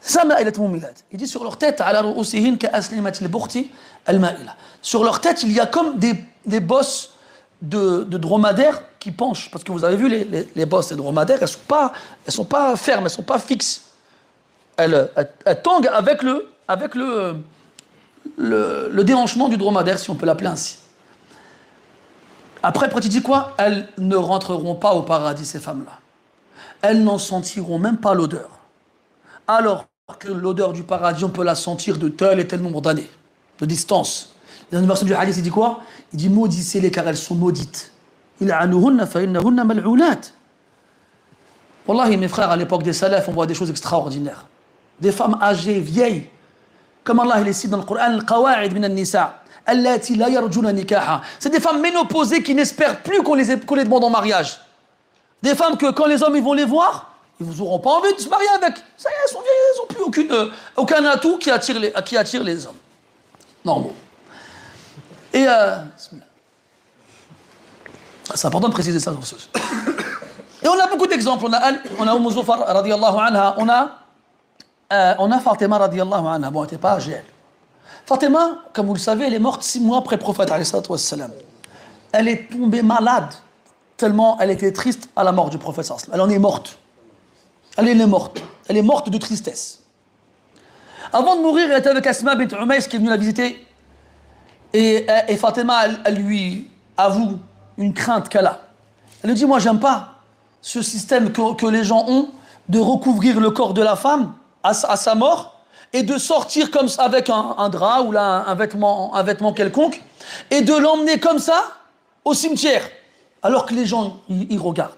Ça, 0.00 0.24
Moumilat. 0.24 0.90
Il 1.12 1.18
dit 1.18 1.26
sur 1.26 1.42
leur 1.42 1.56
tête. 1.56 1.82
Sur 4.82 5.04
leur 5.04 5.20
tête, 5.20 5.42
il 5.42 5.52
y 5.52 5.60
a 5.60 5.66
comme 5.66 5.98
des, 5.98 6.60
bosses 6.60 7.12
de, 7.62 8.04
dromadaires 8.04 8.82
qui 8.98 9.10
penchent. 9.10 9.50
Parce 9.50 9.64
que 9.64 9.72
vous 9.72 9.84
avez 9.84 9.96
vu, 9.96 10.08
les, 10.08 10.48
les, 10.54 10.66
bosses 10.66 10.88
des 10.88 10.96
dromadaires, 10.96 11.38
elles 11.40 11.48
ne 12.26 12.32
sont 12.32 12.44
pas 12.44 12.76
fermes, 12.76 13.00
elles 13.00 13.04
ne 13.04 13.08
sont 13.08 13.22
pas 13.22 13.38
fixes. 13.38 13.87
Elles, 14.78 15.10
elles 15.44 15.62
tanguent 15.62 15.90
avec 15.92 16.22
le, 16.22 16.48
avec 16.68 16.94
le, 16.94 17.36
le, 18.38 19.02
déhanchement 19.02 19.48
du 19.48 19.56
dromadaire, 19.56 19.98
si 19.98 20.08
on 20.08 20.14
peut 20.14 20.24
l'appeler 20.24 20.48
ainsi. 20.48 20.78
Après, 22.62 22.88
tu 23.00 23.08
dis 23.08 23.22
quoi? 23.22 23.54
Elles 23.58 23.88
ne 23.98 24.16
rentreront 24.16 24.74
pas 24.74 24.92
au 24.94 25.02
paradis, 25.02 25.44
ces 25.44 25.60
femmes-là. 25.60 25.98
Elles 26.80 27.02
n'en 27.02 27.18
sentiront 27.18 27.78
même 27.78 27.98
pas 27.98 28.14
l'odeur. 28.14 28.50
Alors 29.46 29.86
que 30.18 30.28
l'odeur 30.28 30.72
du 30.72 30.84
paradis, 30.84 31.24
on 31.24 31.30
peut 31.30 31.44
la 31.44 31.54
sentir 31.54 31.98
de 31.98 32.08
tel 32.08 32.40
et 32.40 32.46
tel 32.46 32.60
nombre 32.60 32.80
d'années, 32.80 33.10
de 33.60 33.66
distance. 33.66 34.34
Dans 34.70 34.80
version 34.86 35.06
du 35.06 35.14
hadith, 35.14 35.36
il 35.36 35.42
dit 35.42 35.50
quoi? 35.50 35.80
Il 36.12 36.18
dit 36.18 36.28
maudissez-les 36.28 36.90
car 36.90 37.06
elles 37.08 37.16
sont 37.16 37.34
maudites. 37.34 37.92
Il 38.40 38.50
a 38.52 38.60
mes 42.16 42.28
frères, 42.28 42.50
à 42.50 42.56
l'époque 42.56 42.82
des 42.82 42.92
salafs, 42.92 43.28
on 43.28 43.32
voit 43.32 43.46
des 43.46 43.54
choses 43.54 43.70
extraordinaires. 43.70 44.46
Des 45.00 45.12
femmes 45.12 45.38
âgées, 45.40 45.80
vieilles, 45.80 46.28
comme 47.04 47.20
Allah 47.20 47.40
les 47.40 47.52
cite 47.52 47.70
dans 47.70 47.78
le 47.78 47.84
Coran. 50.84 51.20
C'est 51.38 51.50
des 51.50 51.60
femmes 51.60 51.80
ménopausées 51.80 52.42
qui 52.42 52.54
n'espèrent 52.54 53.02
plus 53.02 53.22
qu'on 53.22 53.34
les, 53.34 53.44
demande 53.46 54.04
en 54.04 54.10
mariage. 54.10 54.60
Des 55.42 55.54
femmes 55.54 55.76
que 55.76 55.90
quand 55.90 56.06
les 56.06 56.22
hommes 56.22 56.38
vont 56.40 56.52
les 56.54 56.64
voir, 56.64 57.12
ils 57.40 57.46
vous 57.46 57.62
auront 57.62 57.78
pas 57.78 57.90
envie 57.90 58.14
de 58.14 58.20
se 58.20 58.28
marier 58.28 58.48
avec. 58.48 58.76
Ça 58.96 59.08
y 59.08 59.12
est, 59.12 59.16
elles 59.24 59.30
sont 59.30 59.40
vieilles, 59.40 59.52
elles 59.70 59.78
n'ont 59.78 59.86
plus 59.86 60.02
aucune, 60.02 60.32
euh, 60.32 60.50
aucun 60.76 61.04
atout 61.04 61.38
qui 61.38 61.50
attire 61.50 61.78
les, 61.78 62.66
hommes. 62.66 62.74
Bon. 63.64 63.92
Et 65.32 65.46
euh, 65.46 65.76
c'est 68.34 68.46
important 68.46 68.68
de 68.68 68.72
préciser 68.72 68.98
ça. 68.98 69.12
Et 70.62 70.68
on 70.68 70.78
a 70.78 70.88
beaucoup 70.88 71.06
d'exemples. 71.06 71.46
On 71.46 71.52
a, 71.52 71.72
on 71.98 72.08
a 72.08 72.16
Umm 72.16 72.30
Zufar, 72.30 72.68
anha. 72.68 73.54
On 73.58 73.68
a, 73.68 73.98
euh, 74.92 75.14
on 75.18 75.30
a 75.30 75.38
Fatima, 75.40 75.78
radiallahu 75.78 76.26
anha. 76.26 76.50
Bon, 76.50 76.60
elle 76.60 76.66
n'était 76.66 76.78
pas 76.78 76.94
âgée. 76.94 77.22
Fatima, 78.06 78.62
comme 78.72 78.86
vous 78.86 78.94
le 78.94 78.98
savez, 78.98 79.26
elle 79.26 79.34
est 79.34 79.38
morte 79.38 79.62
six 79.62 79.80
mois 79.80 79.98
après 79.98 80.16
le 80.16 80.20
prophète. 80.20 80.50
Elle 82.12 82.28
est 82.28 82.50
tombée 82.50 82.82
malade, 82.82 83.34
tellement 83.98 84.38
elle 84.40 84.50
était 84.50 84.72
triste 84.72 85.10
à 85.14 85.24
la 85.24 85.32
mort 85.32 85.50
du 85.50 85.58
prophète. 85.58 85.92
Elle 86.10 86.20
en 86.20 86.30
est 86.30 86.38
morte. 86.38 86.78
Elle 87.76 87.88
est 87.88 88.06
morte. 88.06 88.42
Elle 88.66 88.78
est 88.78 88.82
morte 88.82 89.10
de 89.10 89.18
tristesse. 89.18 89.80
Avant 91.12 91.36
de 91.36 91.42
mourir, 91.42 91.70
elle 91.70 91.78
était 91.78 91.90
avec 91.90 92.06
Asma 92.06 92.34
bint 92.34 92.48
Umays 92.58 92.80
qui 92.80 92.96
est 92.96 92.98
venue 92.98 93.10
la 93.10 93.16
visiter. 93.18 93.66
Et, 94.72 95.06
Fatima, 95.38 95.84
elle, 96.04 96.14
lui 96.14 96.70
avoue 96.96 97.38
une 97.76 97.92
crainte 97.92 98.28
qu'elle 98.28 98.46
a. 98.46 98.60
Elle 99.22 99.30
lui 99.30 99.36
dit 99.36 99.44
Moi, 99.44 99.58
j'aime 99.58 99.80
pas 99.80 100.14
ce 100.62 100.80
système 100.80 101.30
que 101.30 101.66
les 101.66 101.84
gens 101.84 102.04
ont 102.08 102.30
de 102.68 102.78
recouvrir 102.78 103.38
le 103.38 103.50
corps 103.50 103.74
de 103.74 103.82
la 103.82 103.96
femme 103.96 104.32
à, 104.62 104.74
sa- 104.74 105.14
mort 105.14 105.60
et 105.92 106.02
de 106.02 106.18
sortir 106.18 106.70
comme 106.70 106.88
ça 106.88 107.04
avec 107.04 107.30
un, 107.30 107.68
drap 107.68 108.02
ou 108.02 108.12
là, 108.12 108.44
un, 108.46 108.54
vêtement, 108.54 109.14
un 109.14 109.22
vêtement 109.22 109.52
quelconque 109.52 110.02
et 110.50 110.62
de 110.62 110.74
l'emmener 110.74 111.18
comme 111.18 111.38
ça 111.38 111.64
au 112.24 112.34
cimetière 112.34 112.88
alors 113.42 113.66
que 113.66 113.74
les 113.74 113.86
gens 113.86 114.20
ils 114.28 114.58
regardent. 114.58 114.92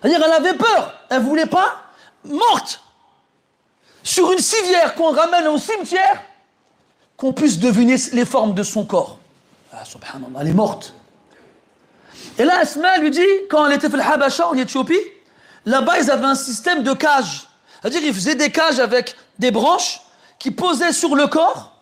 C'est-à-dire, 0.00 0.22
elle 0.24 0.32
avait 0.32 0.56
peur. 0.56 0.94
Elle 1.10 1.22
voulait 1.22 1.46
pas 1.46 1.76
morte 2.24 2.82
sur 4.02 4.32
une 4.32 4.38
civière 4.38 4.94
qu'on 4.94 5.12
ramène 5.12 5.46
au 5.48 5.58
cimetière 5.58 6.22
qu'on 7.16 7.32
puisse 7.32 7.58
deviner 7.58 7.96
les 8.12 8.24
formes 8.24 8.54
de 8.54 8.62
son 8.64 8.84
corps. 8.84 9.18
Ah, 9.72 9.84
subhanallah, 9.84 10.40
elle 10.40 10.48
est 10.48 10.54
morte. 10.54 10.92
Et 12.38 12.44
là, 12.44 12.58
Asma 12.60 12.98
lui 12.98 13.10
dit, 13.10 13.20
quand 13.48 13.66
elle 13.66 13.74
était 13.74 13.88
fait 13.88 13.96
le 13.96 14.02
Habasha 14.02 14.48
en 14.48 14.54
Éthiopie, 14.54 14.98
là-bas, 15.66 15.98
ils 16.00 16.10
avaient 16.10 16.24
un 16.26 16.34
système 16.34 16.82
de 16.82 16.92
cages. 16.94 17.46
C'est-à-dire, 17.82 18.02
ils 18.04 18.14
faisaient 18.14 18.36
des 18.36 18.50
cages 18.50 18.78
avec 18.78 19.16
des 19.38 19.50
branches 19.50 20.00
qui 20.38 20.52
posaient 20.52 20.92
sur 20.92 21.16
le 21.16 21.26
corps 21.26 21.72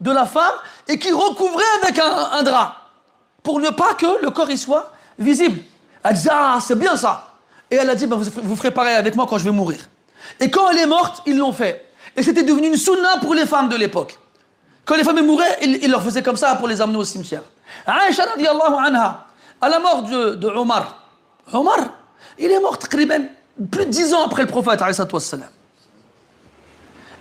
de 0.00 0.12
la 0.12 0.24
femme 0.24 0.54
et 0.86 0.98
qui 0.98 1.10
recouvraient 1.10 1.64
avec 1.82 1.98
un, 1.98 2.42
drap 2.44 2.76
pour 3.42 3.58
ne 3.58 3.70
pas 3.70 3.94
que 3.94 4.22
le 4.22 4.30
corps 4.30 4.50
y 4.50 4.56
soit 4.56 4.92
visible. 5.18 5.60
Elle 6.04 6.14
dit, 6.14 6.28
ah, 6.30 6.58
c'est 6.64 6.78
bien 6.78 6.96
ça. 6.96 7.32
Et 7.70 7.76
elle 7.76 7.90
a 7.90 7.96
dit, 7.96 8.06
bah, 8.06 8.16
vous, 8.16 8.56
ferez 8.56 8.70
pareil 8.70 8.94
avec 8.94 9.16
moi 9.16 9.26
quand 9.28 9.38
je 9.38 9.44
vais 9.44 9.50
mourir. 9.50 9.80
Et 10.38 10.50
quand 10.50 10.70
elle 10.70 10.78
est 10.78 10.86
morte, 10.86 11.22
ils 11.26 11.36
l'ont 11.36 11.52
fait. 11.52 11.92
Et 12.16 12.22
c'était 12.22 12.44
devenu 12.44 12.68
une 12.68 12.76
sunna 12.76 13.18
pour 13.20 13.34
les 13.34 13.46
femmes 13.46 13.68
de 13.68 13.76
l'époque. 13.76 14.16
Quand 14.84 14.96
les 14.96 15.04
femmes 15.04 15.24
mouraient, 15.26 15.58
ils, 15.62 15.90
leur 15.90 16.02
faisaient 16.02 16.22
comme 16.22 16.36
ça 16.36 16.54
pour 16.54 16.68
les 16.68 16.80
amener 16.80 16.98
au 16.98 17.04
cimetière. 17.04 17.42
Aïcha 17.84 18.24
anha, 18.24 19.26
à 19.60 19.68
la 19.68 19.78
mort 19.80 20.02
de, 20.02 20.46
Omar, 20.48 21.02
Omar, 21.52 21.78
il 22.38 22.50
est 22.50 22.60
mort 22.60 22.78
taqriban 22.78 23.24
plus 23.66 23.86
de 23.86 23.90
dix 23.90 24.14
ans 24.14 24.24
après 24.24 24.42
le 24.42 24.48
prophète. 24.48 24.80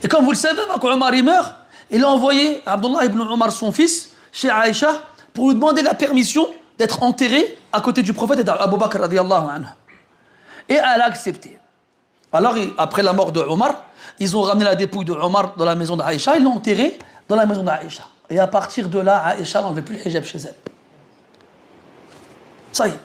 Et 0.03 0.07
comme 0.07 0.25
vous 0.25 0.31
le 0.31 0.37
savez, 0.37 0.61
quand 0.79 0.91
Omar 0.91 1.11
meurt, 1.23 1.55
il 1.89 2.03
a 2.03 2.09
envoyé 2.09 2.61
Abdullah 2.65 3.05
ibn 3.05 3.19
Omar, 3.21 3.51
son 3.51 3.71
fils, 3.71 4.11
chez 4.31 4.49
Aïcha, 4.49 5.01
pour 5.33 5.49
lui 5.49 5.55
demander 5.55 5.81
la 5.81 5.93
permission 5.93 6.47
d'être 6.77 7.01
enterré 7.01 7.57
à 7.71 7.81
côté 7.81 8.03
du 8.03 8.13
prophète 8.13 8.39
et 8.39 8.43
d'Abu 8.43 8.77
Bakr. 8.77 8.99
Et 10.69 10.75
elle 10.75 10.79
a 10.79 11.05
accepté. 11.05 11.57
Alors, 12.31 12.55
après 12.77 13.01
la 13.01 13.13
mort 13.13 13.31
de 13.31 13.39
Omar, 13.39 13.85
ils 14.19 14.35
ont 14.35 14.41
ramené 14.41 14.65
la 14.65 14.75
dépouille 14.75 15.05
de 15.05 15.13
Omar 15.13 15.55
dans 15.55 15.65
la 15.65 15.75
maison 15.75 15.95
d'Aïcha, 15.95 16.37
ils 16.37 16.43
l'ont 16.43 16.55
enterré 16.55 16.99
dans 17.27 17.35
la 17.35 17.45
maison 17.45 17.63
d'Aïcha. 17.63 18.03
Et 18.29 18.39
à 18.39 18.47
partir 18.47 18.89
de 18.89 18.99
là, 18.99 19.23
Aïcha 19.25 19.61
n'enlevait 19.61 19.81
plus 19.81 19.95
le 19.95 20.07
hijab 20.07 20.23
chez 20.23 20.39
elle. 20.39 20.55
Ça 22.71 22.87
y 22.87 22.91
est. 22.91 22.99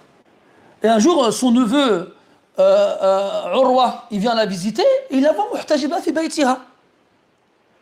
Et 0.83 0.89
un 0.89 0.99
jour, 0.99 1.33
son 1.33 1.53
neveu, 1.53 2.15
euh, 2.60 2.96
euh, 3.02 3.56
Urwa, 3.56 4.06
il 4.12 4.20
vient 4.20 4.36
la 4.36 4.46
visiter, 4.46 4.86
et 5.10 5.16
il 5.18 5.22
la 5.24 5.32
voit 5.34 5.48
muhtajiba 5.54 6.02
fi 6.02 6.12
baytiha. 6.12 6.58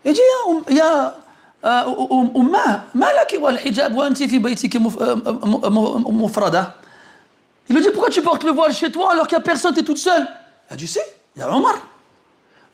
Il 0.06 0.14
dit, 0.14 0.20
يا 0.20 0.52
أم- 0.54 0.72
يا 0.72 1.16
آه، 1.66 2.08
أم- 2.08 2.38
أماه 2.38 2.82
ما 2.96 3.06
لك 3.06 3.38
والحجاب 3.42 3.96
وأنت 3.98 4.24
في 4.24 4.38
بيتك 4.40 4.76
مف- 4.78 5.02
آه، 5.02 5.16
م- 5.16 5.74
م- 5.74 6.24
مفردة 6.24 6.72
Il 7.70 7.76
lui 7.76 7.82
dit 7.82 7.90
pourquoi 7.90 8.12
tu 8.12 8.22
portes 8.22 8.44
le 8.44 8.52
voile 8.52 8.72
chez 8.74 8.92
toi 8.92 9.12
alors 9.14 9.26
qu'il 9.28 9.38
n'y 9.38 9.42
a 9.42 9.46
personne, 9.46 9.74
tu 9.74 9.80
es 9.80 9.84
toute 9.84 9.98
seule 9.98 10.28
Elle 10.70 10.78
dit 10.78 10.88
si, 10.88 11.00
il 11.36 11.40
y 11.40 11.44
a 11.44 11.50
Omar. 11.50 11.76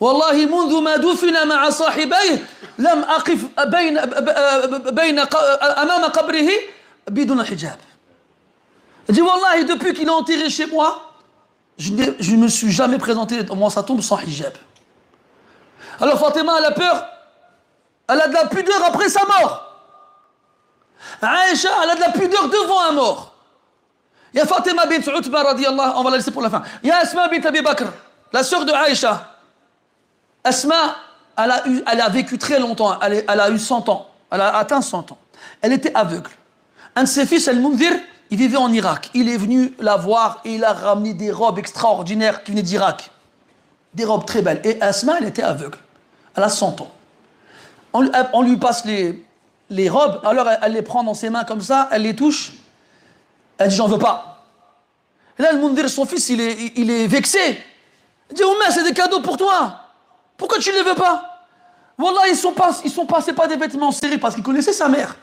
والله 0.01 0.45
منذ 0.45 0.81
ما 0.81 0.95
دفن 0.95 1.47
مع 1.47 1.69
صاحبيه 1.69 2.45
لم 2.79 2.99
أقف 3.03 3.45
بين 3.65 4.01
بين 4.91 5.19
أمام 5.83 6.03
قبره 6.05 6.49
بدون 7.07 7.43
حجاب. 7.45 7.77
Elle 9.09 9.15
dit 9.15 9.21
Wallahi, 9.21 9.65
depuis 9.65 9.93
qu'il 9.93 10.07
est 10.07 10.09
enterré 10.09 10.49
chez 10.49 10.65
moi, 10.65 11.01
je 11.78 11.92
ne 11.92 12.36
me 12.36 12.48
suis 12.48 12.72
jamais 12.72 12.98
présenté 12.98 13.42
devant 13.42 13.70
sa 13.70 13.82
tombe 13.82 14.00
sans 14.00 14.18
hijab. 14.20 14.54
Alors 16.00 16.18
Fatima, 16.18 16.54
elle 16.58 16.64
a 16.66 16.72
peur. 16.72 17.06
Elle 18.08 18.20
a 18.20 18.28
de 18.28 18.34
la 18.34 18.46
pudeur 18.46 18.84
après 18.84 19.08
sa 19.08 19.24
mort. 19.26 19.62
Aïcha, 21.20 21.68
elle 21.82 21.90
a 21.90 21.94
de 21.94 22.00
la 22.00 22.10
pudeur 22.10 22.48
devant 22.48 22.80
un 22.82 22.92
mort. 22.92 23.34
Il 24.32 24.38
y 24.38 24.40
a 24.40 24.46
Fatima 24.46 24.84
bint 24.86 25.00
Utba 25.00 25.54
on 25.96 26.02
va 26.02 26.10
la 26.10 26.16
laisser 26.16 26.30
pour 26.30 26.42
la 26.42 26.50
fin. 26.50 26.62
Il 26.82 26.88
y 26.88 26.92
a 26.92 26.98
Asma 26.98 27.28
bint 27.28 27.42
Abi 27.42 27.62
Bakr, 27.62 27.86
la 28.32 28.42
sœur 28.42 28.64
de 28.64 28.72
Aïcha. 28.72 29.34
Asma, 30.44 30.96
elle 31.36 31.50
a, 31.50 31.68
eu, 31.68 31.82
elle 31.90 32.00
a 32.00 32.08
vécu 32.08 32.38
très 32.38 32.58
longtemps, 32.60 32.98
elle, 33.00 33.24
a 33.28 33.50
eu 33.50 33.58
100 33.58 33.88
ans, 33.88 34.10
elle 34.30 34.40
a 34.40 34.56
atteint 34.56 34.80
100 34.80 35.12
ans. 35.12 35.18
Elle 35.60 35.72
était 35.72 35.94
aveugle. 35.94 36.30
Un 36.94 37.02
de 37.02 37.08
ses 37.08 37.26
fils, 37.26 37.48
Al-Mundir, 37.48 37.92
il 38.30 38.38
vivait 38.38 38.56
en 38.56 38.72
Irak. 38.72 39.10
Il 39.14 39.28
est 39.28 39.36
venu 39.36 39.74
la 39.78 39.96
voir 39.96 40.40
et 40.44 40.54
il 40.54 40.64
a 40.64 40.72
ramené 40.72 41.14
des 41.14 41.30
robes 41.30 41.58
extraordinaires 41.58 42.42
qui 42.42 42.50
venaient 42.50 42.62
d'Irak. 42.62 43.10
Des 43.94 44.04
robes 44.04 44.26
très 44.26 44.42
belles. 44.42 44.60
Et 44.64 44.80
Asma, 44.80 45.16
elle 45.18 45.26
était 45.26 45.42
aveugle. 45.42 45.78
Elle 46.34 46.42
a 46.42 46.48
100 46.48 46.80
ans. 46.80 46.90
On, 47.92 48.42
lui- 48.42 48.58
passe 48.58 48.84
les, 48.84 49.88
robes, 49.88 50.20
alors 50.24 50.46
elle, 50.60 50.72
les 50.72 50.82
prend 50.82 51.02
dans 51.02 51.14
ses 51.14 51.30
mains 51.30 51.44
comme 51.44 51.62
ça, 51.62 51.88
elle 51.90 52.02
les 52.02 52.14
touche. 52.14 52.52
Elle 53.56 53.70
dit 53.70 53.76
J'en 53.76 53.88
veux 53.88 53.98
pas. 53.98 54.44
Et 55.38 55.42
là, 55.42 55.52
le 55.52 55.58
Mundir, 55.60 55.88
son 55.88 56.04
fils, 56.04 56.28
il 56.28 56.40
est, 56.40 57.06
vexé. 57.06 57.62
Il 58.30 58.36
dit 58.36 58.42
Oumar, 58.42 58.70
c'est 58.70 58.82
des 58.82 58.92
cadeaux 58.92 59.20
pour 59.20 59.36
toi. 59.38 59.80
Pourquoi 60.36 60.58
tu 60.58 60.70
ne 60.70 60.74
les 60.74 60.82
veux 60.82 60.94
pas? 60.94 61.46
Wallah, 61.98 62.28
ils 62.28 62.36
sont 62.36 62.52
pas, 62.52 62.78
ils 62.84 62.90
sont 62.90 63.06
pas, 63.06 63.22
c'est 63.22 63.32
pas 63.32 63.46
des 63.46 63.56
vêtements 63.56 63.92
serrés 63.92 64.18
parce 64.18 64.34
qu'il 64.34 64.44
connaissait 64.44 64.74
sa 64.74 64.88
mère. 64.88 65.16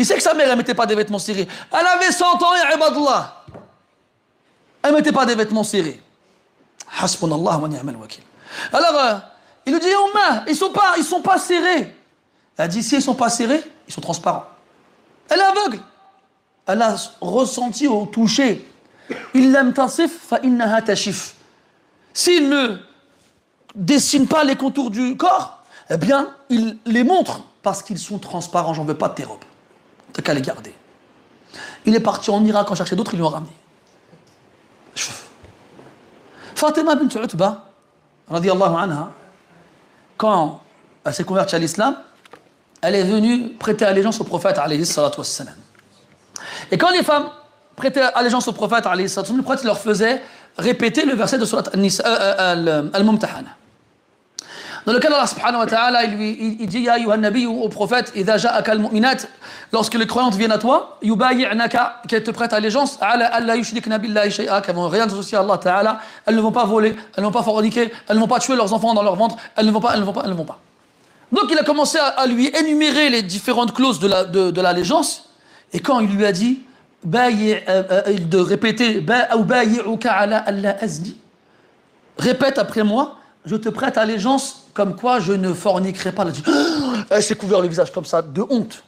Il 0.00 0.06
sait 0.06 0.14
que 0.14 0.22
sa 0.22 0.32
mère, 0.32 0.48
elle 0.48 0.56
mettait 0.56 0.72
pas 0.72 0.86
des 0.86 0.94
vêtements 0.94 1.18
serrés. 1.18 1.46
Elle 1.70 1.86
avait 1.86 2.10
100 2.10 2.24
ans, 2.24 2.54
et. 2.54 2.60
Elle 4.82 4.94
mettait 4.94 5.12
pas 5.12 5.26
des 5.26 5.34
vêtements 5.34 5.62
serrés. 5.62 6.00
Hasbunallah 7.02 7.58
wa 7.58 7.68
ni'mal 7.68 7.96
wakil. 7.96 8.22
Alors, 8.72 8.94
euh, 8.94 9.18
il 9.66 9.74
lui 9.74 9.80
dit, 9.80 9.88
Oumma, 9.88 10.44
ils 10.48 10.56
sont 10.56 10.70
pas, 10.70 10.94
sont 11.02 11.20
pas 11.20 11.36
serrés. 11.36 11.94
Elle 12.56 12.68
dit, 12.68 12.82
si 12.82 12.94
ils 12.94 13.02
sont 13.02 13.14
pas 13.14 13.28
serrés, 13.28 13.62
ils 13.86 13.92
sont 13.92 14.00
transparents. 14.00 14.46
Elle 15.28 15.40
est 15.40 15.42
aveugle. 15.42 15.80
Elle 16.66 16.80
a 16.80 16.96
ressenti 17.20 17.86
au 17.86 18.06
toucher. 18.06 18.66
Il 19.34 19.52
l'aime 19.52 19.74
tasif 19.74 20.12
fa 20.28 20.38
innaha 20.42 20.80
tashif. 20.80 21.34
S'il 22.14 22.48
ne 22.48 22.78
dessine 23.74 24.26
pas 24.26 24.44
les 24.44 24.56
contours 24.56 24.90
du 24.90 25.14
corps, 25.18 25.62
eh 25.90 25.98
bien, 25.98 26.34
il 26.48 26.78
les 26.86 27.04
montre 27.04 27.42
parce 27.62 27.82
qu'ils 27.82 27.98
sont 27.98 28.18
transparents. 28.18 28.72
J'en 28.72 28.84
veux 28.84 28.96
pas 28.96 29.10
de 29.10 29.14
tes 29.16 29.24
robes. 29.24 29.44
T'as 30.12 30.22
qu'à 30.22 30.34
les. 30.34 30.42
Il 31.86 31.94
est 31.94 32.00
parti 32.00 32.30
en 32.30 32.44
Irak 32.44 32.70
en 32.70 32.74
chercher 32.74 32.96
d'autres, 32.96 33.14
ils 33.14 33.18
lui 33.18 33.26
ramené. 33.26 33.52
Fatima 36.54 36.94
bint 36.94 37.08
Utba, 37.08 37.70
radiallahu 38.28 38.74
anha, 38.76 39.12
quand 40.16 40.60
elle 41.04 41.14
s'est 41.14 41.24
convertie 41.24 41.54
à 41.54 41.58
l'islam, 41.58 41.96
elle 42.82 42.94
est 42.94 43.04
venue 43.04 43.50
prêter 43.54 43.86
allégeance 43.86 44.20
au 44.20 44.24
prophète, 44.24 44.58
alayhi 44.58 44.84
salatu 44.84 45.18
wassalam. 45.18 45.54
Et 46.70 46.76
quand 46.76 46.90
les 46.90 47.02
femmes 47.02 47.30
prêtaient 47.76 48.02
allégeance 48.02 48.46
au 48.48 48.52
prophète, 48.52 48.86
alayhi 48.86 49.08
salatu 49.08 49.34
le 49.34 49.42
prophète 49.42 49.64
leur 49.64 49.78
faisait 49.78 50.22
répéter 50.58 51.04
le 51.06 51.14
verset 51.14 51.38
de 51.38 51.44
surat 51.46 51.62
al-Mumtahana. 51.72 53.56
Dans 54.86 54.92
lequel 54.92 55.12
Allah 55.12 55.26
subhanahu 55.26 55.60
wa 55.60 55.66
ta'ala, 55.66 56.04
il, 56.04 56.16
lui, 56.16 56.56
il 56.60 56.66
dit, 56.66 56.80
Ya 56.80 56.98
nabi 57.16 57.46
au 57.46 57.68
prophète, 57.68 58.12
lorsque 59.72 59.94
les 59.94 60.06
croyantes 60.06 60.34
viennent 60.34 60.52
à 60.52 60.58
toi, 60.58 60.98
yubayi'naka, 61.02 62.02
qu'elles 62.08 62.22
te 62.22 62.30
prêtent 62.30 62.52
allégeance, 62.52 62.98
ala 63.00 63.26
alla 63.26 63.54
vont 63.56 64.88
rien 64.88 65.06
associer 65.06 65.36
à 65.36 65.42
Allah 65.42 65.58
ta'ala, 65.58 66.00
elles 66.26 66.36
ne 66.36 66.40
vont 66.40 66.52
pas 66.52 66.64
voler, 66.64 66.96
elles 67.16 67.22
ne 67.22 67.26
vont 67.28 67.32
pas 67.32 67.42
forniquer, 67.42 67.92
elles 68.08 68.16
ne 68.16 68.20
vont 68.20 68.28
pas 68.28 68.38
tuer 68.38 68.56
leurs 68.56 68.72
enfants 68.72 68.94
dans 68.94 69.02
leur 69.02 69.16
ventre, 69.16 69.36
elles 69.56 69.66
ne 69.66 69.70
vont 69.70 69.80
pas, 69.80 69.92
elles 69.94 70.00
ne 70.00 70.04
vont 70.04 70.12
pas, 70.12 70.22
elles 70.24 70.30
ne 70.30 70.36
vont 70.36 70.44
pas. 70.44 70.58
Donc 71.32 71.44
il 71.50 71.58
a 71.58 71.62
commencé 71.62 71.98
à, 71.98 72.26
lui 72.26 72.48
énumérer 72.48 73.08
les 73.10 73.22
différentes 73.22 73.74
clauses 73.74 74.00
de 74.00 74.60
l'allégeance, 74.60 75.28
de, 75.72 75.76
de 75.76 75.78
et 75.78 75.80
quand 75.80 76.00
il 76.00 76.10
lui 76.10 76.24
a 76.26 76.32
dit, 76.32 76.60
euh, 77.06 77.56
euh, 77.68 78.18
de 78.18 78.38
répéter, 78.38 79.04
ou 79.86 79.98
répète 82.18 82.58
après 82.58 82.82
moi, 82.82 83.16
je 83.46 83.56
te 83.56 83.68
prête 83.68 83.96
allégeance 83.96 84.59
comme 84.72 84.96
quoi 84.96 85.20
je 85.20 85.32
ne 85.32 85.52
forniquerai 85.52 86.12
pas. 86.12 86.26
Elle 87.10 87.22
s'est 87.22 87.34
couvert 87.34 87.60
le 87.60 87.68
visage 87.68 87.92
comme 87.92 88.04
ça, 88.04 88.22
de 88.22 88.42
honte. 88.48 88.82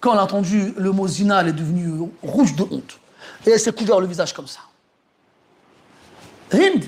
Quand 0.00 0.12
elle 0.12 0.18
a 0.18 0.24
entendu 0.24 0.74
le 0.76 0.92
mot 0.92 1.08
zina, 1.08 1.40
elle 1.40 1.48
est 1.48 1.52
devenue 1.52 2.08
rouge 2.22 2.54
de 2.54 2.62
honte. 2.62 2.98
Et 3.46 3.50
elle 3.50 3.60
s'est 3.60 3.72
couvert 3.72 4.00
le 4.00 4.06
visage 4.06 4.32
comme 4.32 4.46
ça. 4.46 4.60
Hind, 6.52 6.84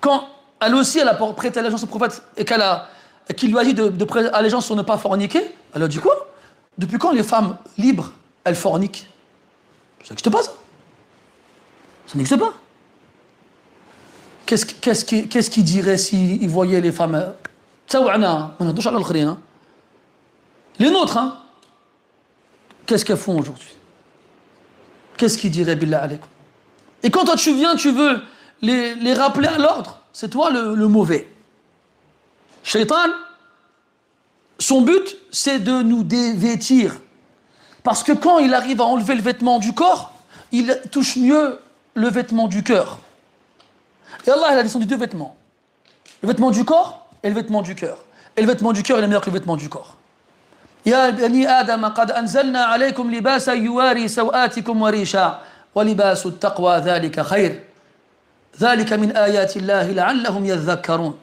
quand 0.00 0.28
elle 0.60 0.74
aussi, 0.74 0.98
elle 0.98 1.08
a 1.08 1.14
prêté 1.14 1.58
allégeance 1.58 1.82
au 1.82 1.86
prophète 1.86 2.22
et 2.36 2.44
qu'elle 2.44 2.62
a, 2.62 2.88
qu'il 3.36 3.50
lui 3.50 3.58
a 3.58 3.64
dit 3.64 3.74
de, 3.74 3.88
de 3.88 4.04
prêter 4.04 4.28
allégeance 4.32 4.66
sur 4.66 4.76
ne 4.76 4.82
pas 4.82 4.98
forniquer, 4.98 5.54
elle 5.74 5.82
a 5.82 5.88
dit 5.88 5.98
quoi? 5.98 6.28
Depuis 6.78 6.98
quand 6.98 7.12
les 7.12 7.22
femmes 7.22 7.56
libres, 7.78 8.12
elles 8.44 8.56
forniquent? 8.56 9.08
Ça 10.04 10.10
n'existe 10.10 10.30
pas, 10.30 10.42
ça. 10.42 10.52
Ça 12.06 12.16
n'existe 12.16 12.38
pas 12.38 12.52
qu'est-ce 14.80 15.50
qu'il 15.50 15.64
dirait 15.64 15.98
s'il 15.98 16.48
voyait 16.48 16.80
les 16.80 16.92
femmes 16.92 17.14
euh, 17.14 17.30
hein. 17.94 19.38
Les 20.78 20.90
nôtres, 20.90 21.16
hein. 21.16 21.38
Qu'est-ce 22.86 23.04
qu'elles 23.04 23.16
font 23.16 23.38
aujourd'hui? 23.38 23.74
Qu'est-ce 25.16 25.38
qu'il 25.38 25.50
dirait 25.50 25.76
Billah 25.76 26.02
alaykoum? 26.02 26.28
Et 27.02 27.10
quand 27.10 27.24
toi 27.24 27.36
tu 27.36 27.54
viens, 27.54 27.76
tu 27.76 27.90
veux 27.90 28.20
les, 28.60 29.14
rappeler 29.14 29.48
à 29.48 29.58
l'ordre, 29.58 30.00
c'est 30.12 30.30
toi 30.30 30.50
le, 30.50 30.74
le 30.74 30.88
mauvais. 30.88 31.28
Shaitan, 32.62 33.08
son 34.58 34.82
but, 34.82 35.16
c'est 35.30 35.58
de 35.58 35.82
nous 35.82 36.04
dévêtir. 36.04 36.96
Parce 37.82 38.02
que 38.02 38.12
quand 38.12 38.38
il 38.38 38.54
arrive 38.54 38.80
à 38.80 38.84
enlever 38.84 39.14
le 39.14 39.22
vêtement 39.22 39.58
du 39.58 39.72
corps, 39.72 40.12
il 40.52 40.80
touche 40.90 41.16
mieux 41.16 41.58
le 41.94 42.08
vêtement 42.08 42.46
du 42.46 42.62
cœur. 42.62 42.98
et 44.25 44.29
Allah, 44.29 44.47
il 44.53 44.57
a 44.59 44.63
descendu 44.63 44.85
deux 44.85 44.97
vêtements. 44.97 45.35
Le 46.21 46.27
vêtement 46.27 46.51
du 46.51 46.65
corps 46.65 47.07
et 47.23 47.29
le 47.29 47.35
vêtement 47.35 47.61
du 47.61 47.75
cœur. 47.75 47.97
Et 48.35 48.41
le 48.41 48.47
vêtement 48.47 48.73
du 48.73 48.83
cœur, 48.83 48.97
il 48.99 49.03
est 49.03 49.07
meilleur 49.07 49.21
que 49.21 49.29
le 49.29 49.35
vêtement 49.37 49.57
du 49.57 49.69
corps. 49.69 49.95
يا 50.85 51.09
بني 51.09 51.49
آدم 51.49 51.85
قد 51.85 52.11
أنزلنا 52.11 52.63
عليكم 52.63 53.11
لباسا 53.15 53.53
يواري 53.53 54.07
سوآتكم 54.07 54.81
وريشا 54.81 55.39
ولباس 55.75 56.25
التقوى 56.25 56.77
ذلك 56.77 57.21
خير 57.21 57.63
ذلك 58.59 58.93
من 58.93 59.11
آيات 59.17 59.57
الله 59.57 59.91
لعلهم 59.91 60.45
يذكرون 60.45 61.17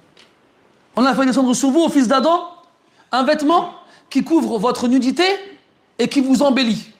On 0.97 1.05
a 1.07 1.15
fait 1.15 1.25
descendre 1.27 1.55
sur 1.55 1.71
vous, 1.71 1.89
fils 1.89 2.07
d'Adam, 2.09 2.45
un 3.11 3.23
vêtement 3.25 3.71
qui 4.11 4.23
couvre 4.23 4.59
votre 4.59 4.87
nudité 4.87 5.25
et 5.99 6.09
qui 6.09 6.21
vous 6.21 6.43
embellit. 6.43 6.93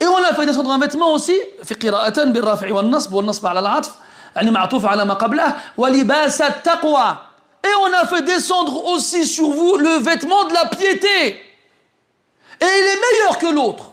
Et 0.00 0.06
on 0.06 0.16
a 0.16 0.34
fait 0.34 0.44
descendre 0.44 0.70
un 0.70 0.78
vêtement 0.78 1.12
aussi, 1.12 1.36
في 1.64 1.74
قراءة 1.74 2.24
بالرفع 2.24 2.72
والنصب 2.72 3.12
والنصب 3.12 3.46
على 3.46 3.60
العطف 3.60 3.94
يعني 4.36 4.50
معطوف 4.50 4.86
على 4.86 5.04
ما 5.04 5.14
قبله 5.14 5.56
ولباس 5.76 6.42
التقوى 6.42 7.16
et 7.64 7.74
on 7.82 7.92
a 7.92 8.06
fait 8.06 8.22
descendre 8.22 8.84
aussi 8.86 9.26
sur 9.26 9.50
vous 9.50 9.76
le 9.76 9.98
vêtement 9.98 10.44
de 10.44 10.54
la 10.54 10.66
piété 10.66 11.26
et 11.28 12.64
il 12.64 12.64
est 12.64 13.00
meilleur 13.12 13.38
que 13.38 13.46
l'autre 13.46 13.90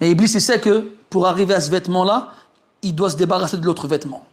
et 0.00 0.10
Iblis 0.10 0.32
il 0.34 0.40
sait 0.40 0.60
que 0.60 0.92
pour 1.10 1.26
arriver 1.26 1.54
à 1.54 1.60
ce 1.60 1.70
vêtement 1.70 2.04
là 2.04 2.32
il 2.82 2.94
doit 2.94 3.10
se 3.10 3.16
débarrasser 3.16 3.56
de 3.56 3.64
l'autre 3.64 3.86
vêtement 3.86 4.26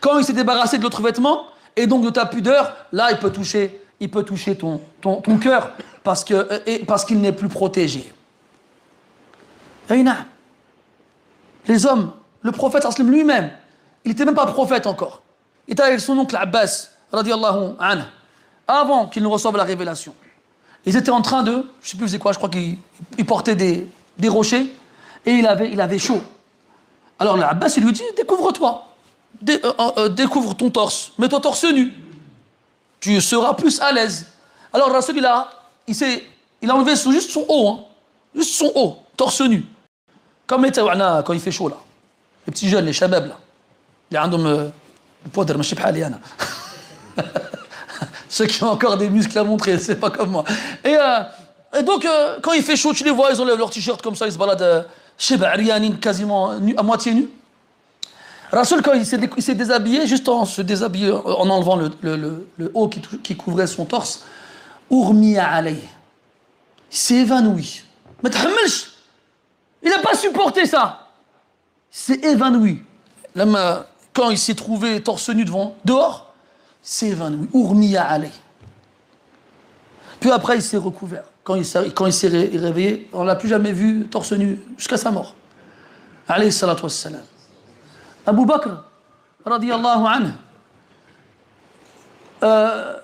quand 0.00 0.18
il 0.18 0.24
s'est 0.24 0.32
débarrassé 0.32 0.78
de 0.78 0.82
l'autre 0.82 1.02
vêtement 1.02 1.46
et 1.76 1.86
donc 1.86 2.04
de 2.04 2.10
ta 2.10 2.26
pudeur 2.26 2.76
là 2.92 3.10
il 3.10 3.18
peut 3.18 3.32
toucher 3.32 3.82
il 3.98 4.10
peut 4.10 4.22
toucher 4.22 4.56
ton, 4.56 4.80
ton, 5.00 5.20
ton 5.20 5.36
cœur 5.38 5.72
parce 6.04 6.24
que 6.24 6.62
et 6.66 6.84
parce 6.84 7.04
qu'il 7.04 7.20
n'est 7.20 7.32
plus 7.32 7.48
protégé 7.48 8.12
les 11.66 11.86
hommes 11.86 12.12
le 12.42 12.52
prophète 12.52 12.86
lui-même 13.00 13.50
il 14.05 14.09
n'était 14.09 14.23
même 14.23 14.35
pas 14.35 14.45
prophète 14.45 14.85
encore. 14.85 15.21
Il 15.67 15.73
était 15.73 15.83
avec 15.83 15.99
son 15.99 16.17
oncle 16.17 16.35
Abbas, 16.35 16.89
radiallahu 17.11 17.73
anhu, 17.79 18.03
avant 18.67 19.07
qu'il 19.07 19.23
ne 19.23 19.27
reçoive 19.27 19.57
la 19.57 19.63
révélation. 19.63 20.13
Ils 20.85 20.95
étaient 20.95 21.11
en 21.11 21.23
train 21.23 21.41
de, 21.41 21.51
je 21.51 21.57
ne 21.57 21.91
sais 21.91 21.97
plus 21.97 22.09
c'est 22.09 22.19
quoi, 22.19 22.31
je 22.31 22.37
crois 22.37 22.49
qu'ils 22.49 22.77
portaient 23.25 23.55
des, 23.55 23.89
rochers, 24.29 24.71
et 25.25 25.31
il 25.31 25.47
avait, 25.47 25.97
chaud. 25.97 26.21
Alors 27.17 27.35
l'Abbas, 27.35 27.73
il 27.77 27.83
lui 27.83 27.93
dit, 27.93 28.03
découvre-toi, 28.15 28.83
Dé, 29.41 29.59
euh, 29.65 29.73
euh, 29.97 30.07
découvre 30.07 30.53
ton 30.53 30.69
torse, 30.69 31.11
mets-toi 31.17 31.41
torse 31.41 31.65
nu, 31.65 31.93
tu 33.01 33.19
seras 33.19 33.53
plus 33.53 33.81
à 33.81 33.91
l'aise. 33.91 34.27
Alors 34.71 34.91
Rasul, 34.91 35.17
il 35.17 35.25
a, 35.25 35.49
il, 35.87 36.71
a 36.71 36.75
enlevé 36.75 36.95
juste 36.95 37.31
son 37.31 37.45
haut, 37.49 37.67
hein, 37.69 37.79
juste 38.33 38.55
son 38.55 38.71
haut, 38.75 38.97
torse 39.17 39.41
nu. 39.41 39.65
Comme 40.47 40.69
quand 40.71 41.33
il 41.33 41.39
fait 41.39 41.51
chaud 41.51 41.69
là, 41.69 41.77
les 42.45 42.53
petits 42.53 42.69
jeunes, 42.69 42.85
les 42.85 42.93
shabab 42.93 43.27
là. 43.27 43.39
اللي 44.10 44.20
عندهم 44.20 44.72
البودر 45.26 45.56
ماشي 45.56 45.74
بحالي 45.74 46.06
انا 46.06 46.20
ceux 48.28 48.46
qui 48.46 48.62
ont 48.62 48.70
encore 48.70 48.96
des 48.96 49.10
muscles 49.10 49.38
à 49.38 49.44
montrer 49.44 49.78
c'est 49.78 49.96
pas 49.96 50.10
comme 50.10 50.30
moi 50.30 50.44
et, 50.84 50.96
euh, 50.96 51.78
et 51.78 51.82
donc 51.82 52.04
euh, 52.04 52.38
quand 52.42 52.52
il 52.52 52.62
fait 52.62 52.76
chaud 52.76 52.92
tu 52.92 53.04
les 53.04 53.10
vois 53.10 53.30
ils 53.32 53.40
enlèvent 53.40 53.58
leur 53.58 53.70
t-shirt 53.70 54.00
comme 54.02 54.16
ça 54.16 54.26
ils 54.26 54.32
se 54.32 54.38
baladent 54.38 54.62
euh, 54.62 54.82
sheba 55.18 55.50
rianin 55.50 55.92
quasiment 55.92 56.58
nu, 56.58 56.74
à 56.76 56.82
moitié 56.82 57.12
nu 57.14 57.28
Rasul 58.52 58.82
quand 58.82 58.94
il 58.94 59.06
s'est 59.06 59.54
déshabillé 59.54 60.06
juste 60.08 60.28
en 60.28 60.44
se 60.44 60.62
déshabillant 60.62 61.22
en 61.24 61.48
enlevant 61.48 61.76
le, 61.76 61.90
le, 62.02 62.16
le, 62.16 62.48
le 62.56 62.70
haut 62.74 62.88
qui, 62.88 63.00
qui, 63.22 63.36
couvrait 63.36 63.68
son 63.68 63.84
torse 63.84 64.24
urmiya 64.90 65.46
alayh 65.48 65.88
il 66.92 66.96
s'est 66.96 67.14
évanoui 67.26 67.84
mais 68.22 68.30
il 69.82 69.90
n'a 69.90 69.98
pas 69.98 70.16
supporté 70.16 70.66
ça 70.66 71.08
il 71.92 71.98
s'est 71.98 72.20
évanoui 72.22 72.82
لما 73.36 73.84
quand 74.15 74.29
il 74.29 74.37
s'est 74.39 74.55
trouvé 74.55 75.03
torse 75.03 75.29
nu 75.29 75.43
devant, 75.43 75.75
dehors, 75.83 76.33
s'est 76.81 77.09
évanoui. 77.09 77.49
Ourmiya 77.51 78.03
allé. 78.03 78.31
Puis 80.21 80.31
après, 80.31 80.55
il 80.55 80.61
s'est 80.61 80.77
recouvert. 80.77 81.25
Quand 81.43 81.55
il 81.55 81.65
s'est, 81.65 81.91
quand 81.91 82.05
il 82.05 82.13
s'est 82.13 82.29
réveillé, 82.29 83.09
on 83.11 83.21
ne 83.23 83.27
l'a 83.27 83.35
plus 83.35 83.49
jamais 83.49 83.73
vu 83.73 84.07
torse 84.09 84.31
nu 84.31 84.59
jusqu'à 84.77 84.97
sa 84.97 85.11
mort. 85.11 85.35
Alayhi 86.27 86.51
salatu 86.51 86.83
wassalam. 86.83 87.21
Abu 88.25 88.45
Bakr, 88.45 88.83
radiallahu 89.45 90.05
anhu, 90.07 90.31
euh, 92.41 92.95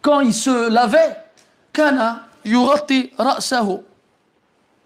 quand 0.00 0.20
il 0.20 0.34
se 0.34 0.70
lavait, 0.70 1.16
kana 1.72 2.22
yurati 2.44 3.12
ra'sahu, 3.18 3.80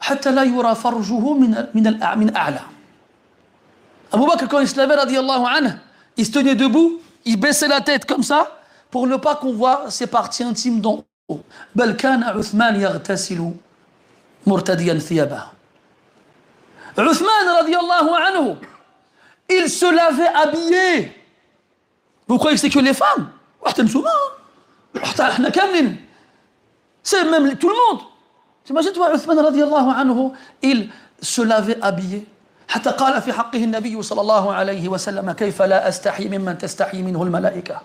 hatta 0.01 0.33
la 0.33 0.45
yura 0.45 0.75
farjuhu. 0.75 1.39
Abu 4.17 4.25
Bakr, 4.27 4.49
quand 4.49 4.61
il 4.61 4.69
se 4.69 4.77
levait, 4.81 4.97
il 6.17 6.25
se 6.25 6.33
tenait 6.33 6.55
debout, 6.55 7.01
il 7.27 7.39
baissait 7.39 7.69
la 7.69 7.83
tête 7.83 8.07
comme 8.07 8.23
ça, 8.23 8.61
pour 8.91 9.07
ne 9.07 9.17
pas 9.17 9.35
qu'on 9.35 9.53
voit 9.53 9.91
ses 9.91 10.07
parties 10.07 10.43
intimes 10.43 10.81
d'en 10.81 11.05
haut. 11.29 11.41
Uthman, 16.99 17.47
radiallahu 17.59 18.09
anhu, 18.27 18.55
il 19.51 19.69
se 19.69 19.95
lavait 19.95 20.29
habillé. 20.29 21.13
Vous 22.27 22.39
croyez 22.39 22.57
que 22.57 22.61
c'est 22.63 22.71
que 22.71 22.79
les 22.79 22.95
femmes? 22.95 23.29
C'est 27.03 27.25
même 27.25 27.59
tout 27.59 27.69
le 27.69 27.75
monde. 27.75 28.01
T'imagines, 28.65 28.93
toi, 28.93 29.15
Uthman, 29.15 29.39
radiallahu 29.39 29.91
anhu, 29.91 30.31
il 30.63 30.89
se 31.21 31.43
lavait 31.43 31.79
habillé. 31.83 32.27
حتى 32.68 32.90
قال 32.90 33.22
في 33.22 33.34
حقه 33.34 33.64
النبي 33.64 34.02
صلى 34.02 34.22
الله 34.22 34.54
عليه 34.54 34.90
وسلم 34.90 35.32
كيف 35.32 35.62
لا 35.62 35.88
أستحي 35.88 36.28
ممن 36.28 36.58
تستحي 36.58 37.02
منه 37.02 37.24
الملائكة 37.24 37.82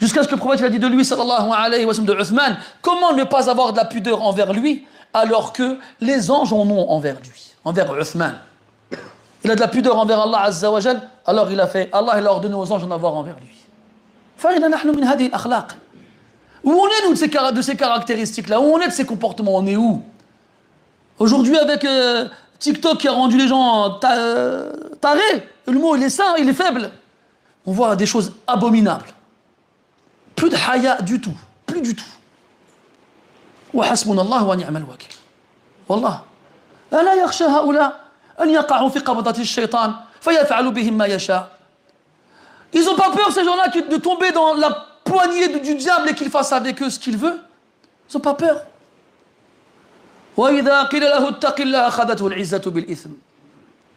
Jusqu'à 0.00 0.24
ce 0.24 0.28
que 0.28 0.34
le 0.34 0.40
prophète 0.40 0.62
a 0.62 0.68
dit 0.68 0.80
de 0.80 0.88
lui, 0.88 1.04
sallallahu 1.04 1.50
alayhi 1.56 1.84
wa 1.84 1.94
sallam, 1.94 2.06
de 2.06 2.20
Uthman, 2.20 2.58
comment 2.82 3.12
ne 3.12 3.22
pas 3.22 3.48
avoir 3.48 3.72
de 3.72 3.78
la 3.78 3.84
pudeur 3.84 4.22
envers 4.22 4.52
lui 4.52 4.86
alors 5.12 5.52
que 5.52 5.78
les 6.00 6.32
anges 6.32 6.52
en 6.52 6.68
ont 6.68 6.90
envers 6.90 7.16
lui, 7.20 7.54
envers 7.64 7.96
Uthman. 7.96 8.34
Il 9.44 9.50
a 9.50 9.54
de 9.54 9.60
la 9.60 9.68
pudeur 9.68 9.96
envers 9.96 10.20
Allah 10.20 10.40
azza 10.42 10.70
wa 10.70 10.80
jal, 10.80 11.00
alors 11.24 11.50
il 11.50 11.60
a 11.60 11.68
fait, 11.68 11.88
Allah 11.92 12.14
il 12.18 12.26
a 12.26 12.32
ordonné 12.32 12.54
aux 12.56 12.70
anges 12.72 12.82
d'en 12.82 12.90
avoir 12.90 13.14
envers 13.14 13.36
lui. 13.40 13.54
Où 16.64 16.72
on 16.72 16.86
est 16.86 17.06
nous 17.06 17.12
de 17.12 17.18
ces, 17.18 17.28
de 17.28 17.62
ces 17.62 17.76
caractéristiques-là 17.76 18.60
Où 18.60 18.64
on 18.64 18.80
est 18.80 18.88
de 18.88 18.92
ces 18.92 19.06
comportements 19.06 19.54
On 19.54 19.66
est 19.66 19.76
où 19.76 20.02
Aujourd'hui 21.18 21.56
avec 21.56 21.84
euh, 21.84 22.26
TikTok 22.58 22.98
qui 22.98 23.08
a 23.08 23.12
rendu 23.12 23.36
les 23.36 23.48
gens 23.48 23.98
euh, 24.04 24.72
tarés, 25.00 25.48
le 25.66 25.78
mot 25.78 25.96
il 25.96 26.02
est 26.02 26.10
sain, 26.10 26.34
il 26.38 26.48
est 26.48 26.54
faible. 26.54 26.90
On 27.66 27.72
voit 27.72 27.96
des 27.96 28.06
choses 28.06 28.32
abominables. 28.46 29.06
Plus 30.36 30.50
de 30.50 30.56
haya 30.56 31.00
du 31.02 31.20
tout. 31.20 31.36
Plus 31.66 31.80
du 31.80 31.94
tout. 31.94 32.04
وحسبنا 33.74 34.22
الله 34.22 34.44
ونعم 34.44 34.76
الوكيل 34.76 35.14
والله 35.88 36.20
ألا 36.92 37.14
يخشى 37.14 37.44
هؤلاء 37.44 38.00
أن 38.42 38.50
يقعوا 38.50 38.88
في 38.88 38.98
قبضة 38.98 39.40
الشيطان 39.42 39.94
فيفعل 40.20 40.70
بهم 40.70 40.94
ما 40.94 41.06
يشاء 41.06 41.54
Ils 42.72 42.84
n'ont 42.84 42.96
pas 42.96 43.10
peur, 43.10 43.30
ces 43.30 43.44
gens-là, 43.44 43.68
de 43.68 43.96
tomber 43.98 44.32
dans 44.32 44.54
la 44.54 44.70
poignée 45.04 45.46
du 45.60 45.76
diable 45.76 46.08
et 46.10 46.14
qu'il 46.14 46.28
fasse 46.28 46.52
avec 46.52 46.82
eux 46.82 46.90
ce 46.90 46.98
qu'il 46.98 47.16
veut. 47.16 47.40
Ils 48.10 48.16
n'ont 48.16 48.20
pas 48.20 48.34
peur. 48.34 48.62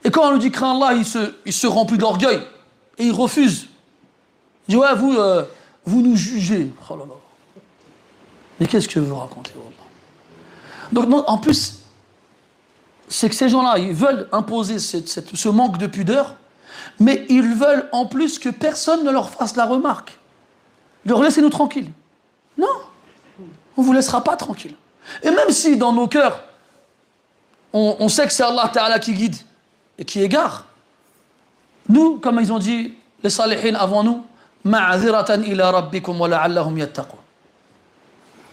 et 0.04 0.10
quand 0.10 0.28
on 0.28 0.32
lui 0.32 0.40
dit 0.40 0.50
crains 0.50 0.74
Allah, 0.76 0.94
il 0.94 1.04
se, 1.04 1.34
il 1.46 1.52
se 1.52 1.66
remplit 1.66 1.98
d'orgueil 1.98 2.40
et 2.98 3.04
il 3.04 3.12
refuse. 3.12 3.68
Il 4.68 4.72
dit 4.72 4.76
ouais, 4.76 4.94
vous, 4.94 5.12
euh, 5.16 5.44
nous 5.86 6.16
jugez. 6.16 6.70
Oh. 6.90 6.98
Mais 8.58 8.66
qu'est-ce 8.66 8.88
que 8.88 9.00
vous 9.00 9.14
racontez 9.14 9.52
Donc, 10.92 11.08
en 11.26 11.38
plus, 11.38 11.80
c'est 13.08 13.28
que 13.28 13.34
ces 13.34 13.48
gens-là, 13.48 13.78
ils 13.78 13.92
veulent 13.92 14.28
imposer 14.32 14.78
ce 14.78 15.48
manque 15.48 15.78
de 15.78 15.86
pudeur, 15.86 16.36
mais 16.98 17.26
ils 17.28 17.54
veulent 17.54 17.88
en 17.92 18.06
plus 18.06 18.38
que 18.38 18.48
personne 18.48 19.04
ne 19.04 19.10
leur 19.10 19.30
fasse 19.30 19.56
la 19.56 19.66
remarque. 19.66 20.18
Leur 21.04 21.22
laissez-nous 21.22 21.50
tranquilles. 21.50 21.90
Non, 22.56 22.68
on 23.76 23.82
ne 23.82 23.86
vous 23.86 23.92
laissera 23.92 24.22
pas 24.22 24.36
tranquille. 24.36 24.74
Et 25.23 25.31
même 25.31 25.49
si 25.49 25.77
dans 25.77 25.93
nos 25.93 26.07
cœurs, 26.07 26.39
on, 27.73 27.95
on 27.99 28.09
sait 28.09 28.25
que 28.25 28.33
c'est 28.33 28.43
Allah 28.43 28.69
Ta'ala 28.73 28.99
qui 28.99 29.13
guide 29.13 29.35
et 29.97 30.05
qui 30.05 30.21
égare, 30.21 30.65
nous, 31.89 32.19
comme 32.19 32.39
ils 32.39 32.51
ont 32.51 32.59
dit 32.59 32.93
les 33.23 33.29
salihin 33.29 33.75
avant 33.75 34.03
nous, 34.03 34.23
معذرة 34.67 35.33
إلى 35.33 35.71
ربكم 35.71 36.21
ولعلهم 36.21 36.77
يتقون 36.77 37.19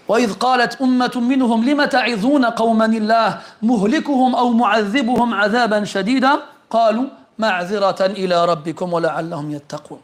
وإذ 0.09 0.33
قالت 0.35 0.81
أمة 0.81 1.13
منهم 1.17 1.65
لم 1.65 1.85
تعظون 1.85 2.45
قوما 2.45 2.85
الله 2.87 3.39
مهلكهم 3.63 4.35
أو 4.35 4.51
معذبهم 4.51 5.35
عذابا 5.35 5.85
شديدا 5.85 6.33
قالوا 6.71 7.05
معذرة 7.39 8.07
إلى 8.07 8.45
ربكم 8.45 8.93
ولعلهم 8.93 9.51
يتقون 9.51 10.01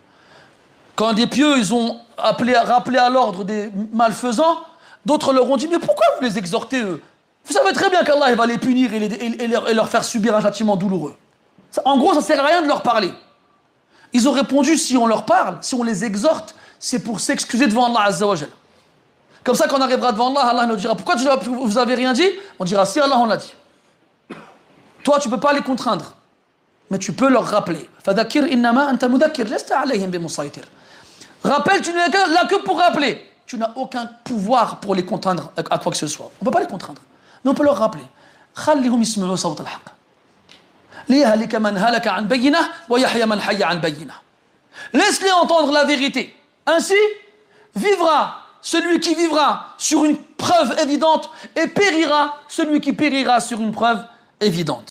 Quand 0.96 1.14
des 1.14 1.26
pieux 1.26 1.56
ils 1.56 1.72
ont 1.72 1.98
appelé, 2.18 2.54
rappelé 2.58 2.98
à 2.98 3.08
l'ordre 3.08 3.42
des 3.44 3.70
malfaisants, 3.92 4.58
d'autres 5.05 5.33
leur 5.33 5.49
ont 5.49 5.57
dit 5.57 5.67
Mais 5.67 5.79
pourquoi 5.79 6.05
vous 6.17 6.25
les 6.25 6.37
exhortez 6.37 6.81
eux? 6.81 7.01
Vous 7.45 7.53
savez 7.53 7.73
très 7.73 7.89
bien 7.89 8.03
qu'Allah 8.03 8.33
va 8.35 8.45
les 8.45 8.57
punir 8.57 8.91
et, 8.93 9.47
leur, 9.47 9.89
faire 9.89 10.03
subir 10.03 10.35
un 10.35 10.41
châtiment 10.41 10.75
douloureux. 10.75 11.15
En 11.83 11.97
gros, 11.97 12.13
ça 12.13 12.19
ne 12.19 12.23
sert 12.23 12.43
à 12.43 12.47
rien 12.47 12.61
de 12.61 12.67
leur 12.67 12.81
parler. 12.81 13.13
Ils 14.13 14.27
ont 14.27 14.31
répondu 14.31 14.77
Si 14.77 14.97
on 14.97 15.05
leur 15.05 15.25
parle, 15.25 15.57
si 15.61 15.75
on 15.75 15.83
les 15.83 16.03
exhorte, 16.05 16.55
c'est 16.79 16.99
pour 16.99 17.19
s'excuser 17.19 17.67
devant 17.67 17.85
Allah 17.85 18.07
Azza 18.07 18.25
wa 18.25 18.35
Comme 19.43 19.55
ça, 19.55 19.67
quand 19.67 19.77
on 19.77 19.81
arrivera 19.81 20.11
devant 20.11 20.29
Allah, 20.35 20.49
Allah 20.49 20.65
nous 20.65 20.75
dira 20.75 20.95
Pourquoi 20.95 21.15
vous 21.15 21.77
avez 21.77 21.95
rien 21.95 22.13
dit? 22.13 22.29
On 22.57 22.65
dira 22.65 22.85
Si 22.85 22.99
Allah 22.99 23.17
on 23.19 23.25
l'a 23.25 23.37
dit. 23.37 23.53
Toi, 25.03 25.19
tu 25.19 25.29
ne 25.29 25.35
peux 25.35 25.39
pas 25.39 25.53
les 25.53 25.61
contraindre, 25.61 26.15
mais 26.89 26.97
tu 26.97 27.13
peux 27.13 27.29
leur 27.29 27.45
rappeler. 27.45 27.87
Rappelle, 31.43 31.81
tu 31.81 31.91
n'es 31.91 32.09
là 32.09 32.45
que 32.49 32.55
pour 32.63 32.79
rappeler. 32.79 33.23
Tu 33.45 33.57
n'as 33.57 33.71
aucun 33.75 34.07
pouvoir 34.23 34.79
pour 34.79 34.95
les 34.95 35.05
contraindre 35.05 35.51
à 35.55 35.77
quoi 35.77 35.91
que 35.91 35.97
ce 35.97 36.07
soit. 36.07 36.31
On 36.41 36.45
ne 36.45 36.49
peut 36.49 36.51
pas 36.51 36.61
les 36.61 36.67
contraindre. 36.67 37.01
Mais 37.43 37.51
on 37.51 37.53
peut 37.53 37.63
leur 37.63 37.77
rappeler. 37.77 38.03
Laisse-les 44.93 45.31
entendre 45.31 45.71
la 45.71 45.83
vérité. 45.83 46.35
Ainsi, 46.65 46.95
vivra 47.75 48.41
celui 48.61 48.99
qui 48.99 49.13
vivra 49.13 49.67
sur 49.77 50.05
une 50.05 50.17
preuve 50.17 50.75
évidente 50.79 51.29
et 51.55 51.67
périra 51.67 52.39
celui 52.47 52.81
qui 52.81 52.93
périra 52.93 53.39
sur 53.39 53.61
une 53.61 53.71
preuve 53.71 54.03
évidente. 54.41 54.83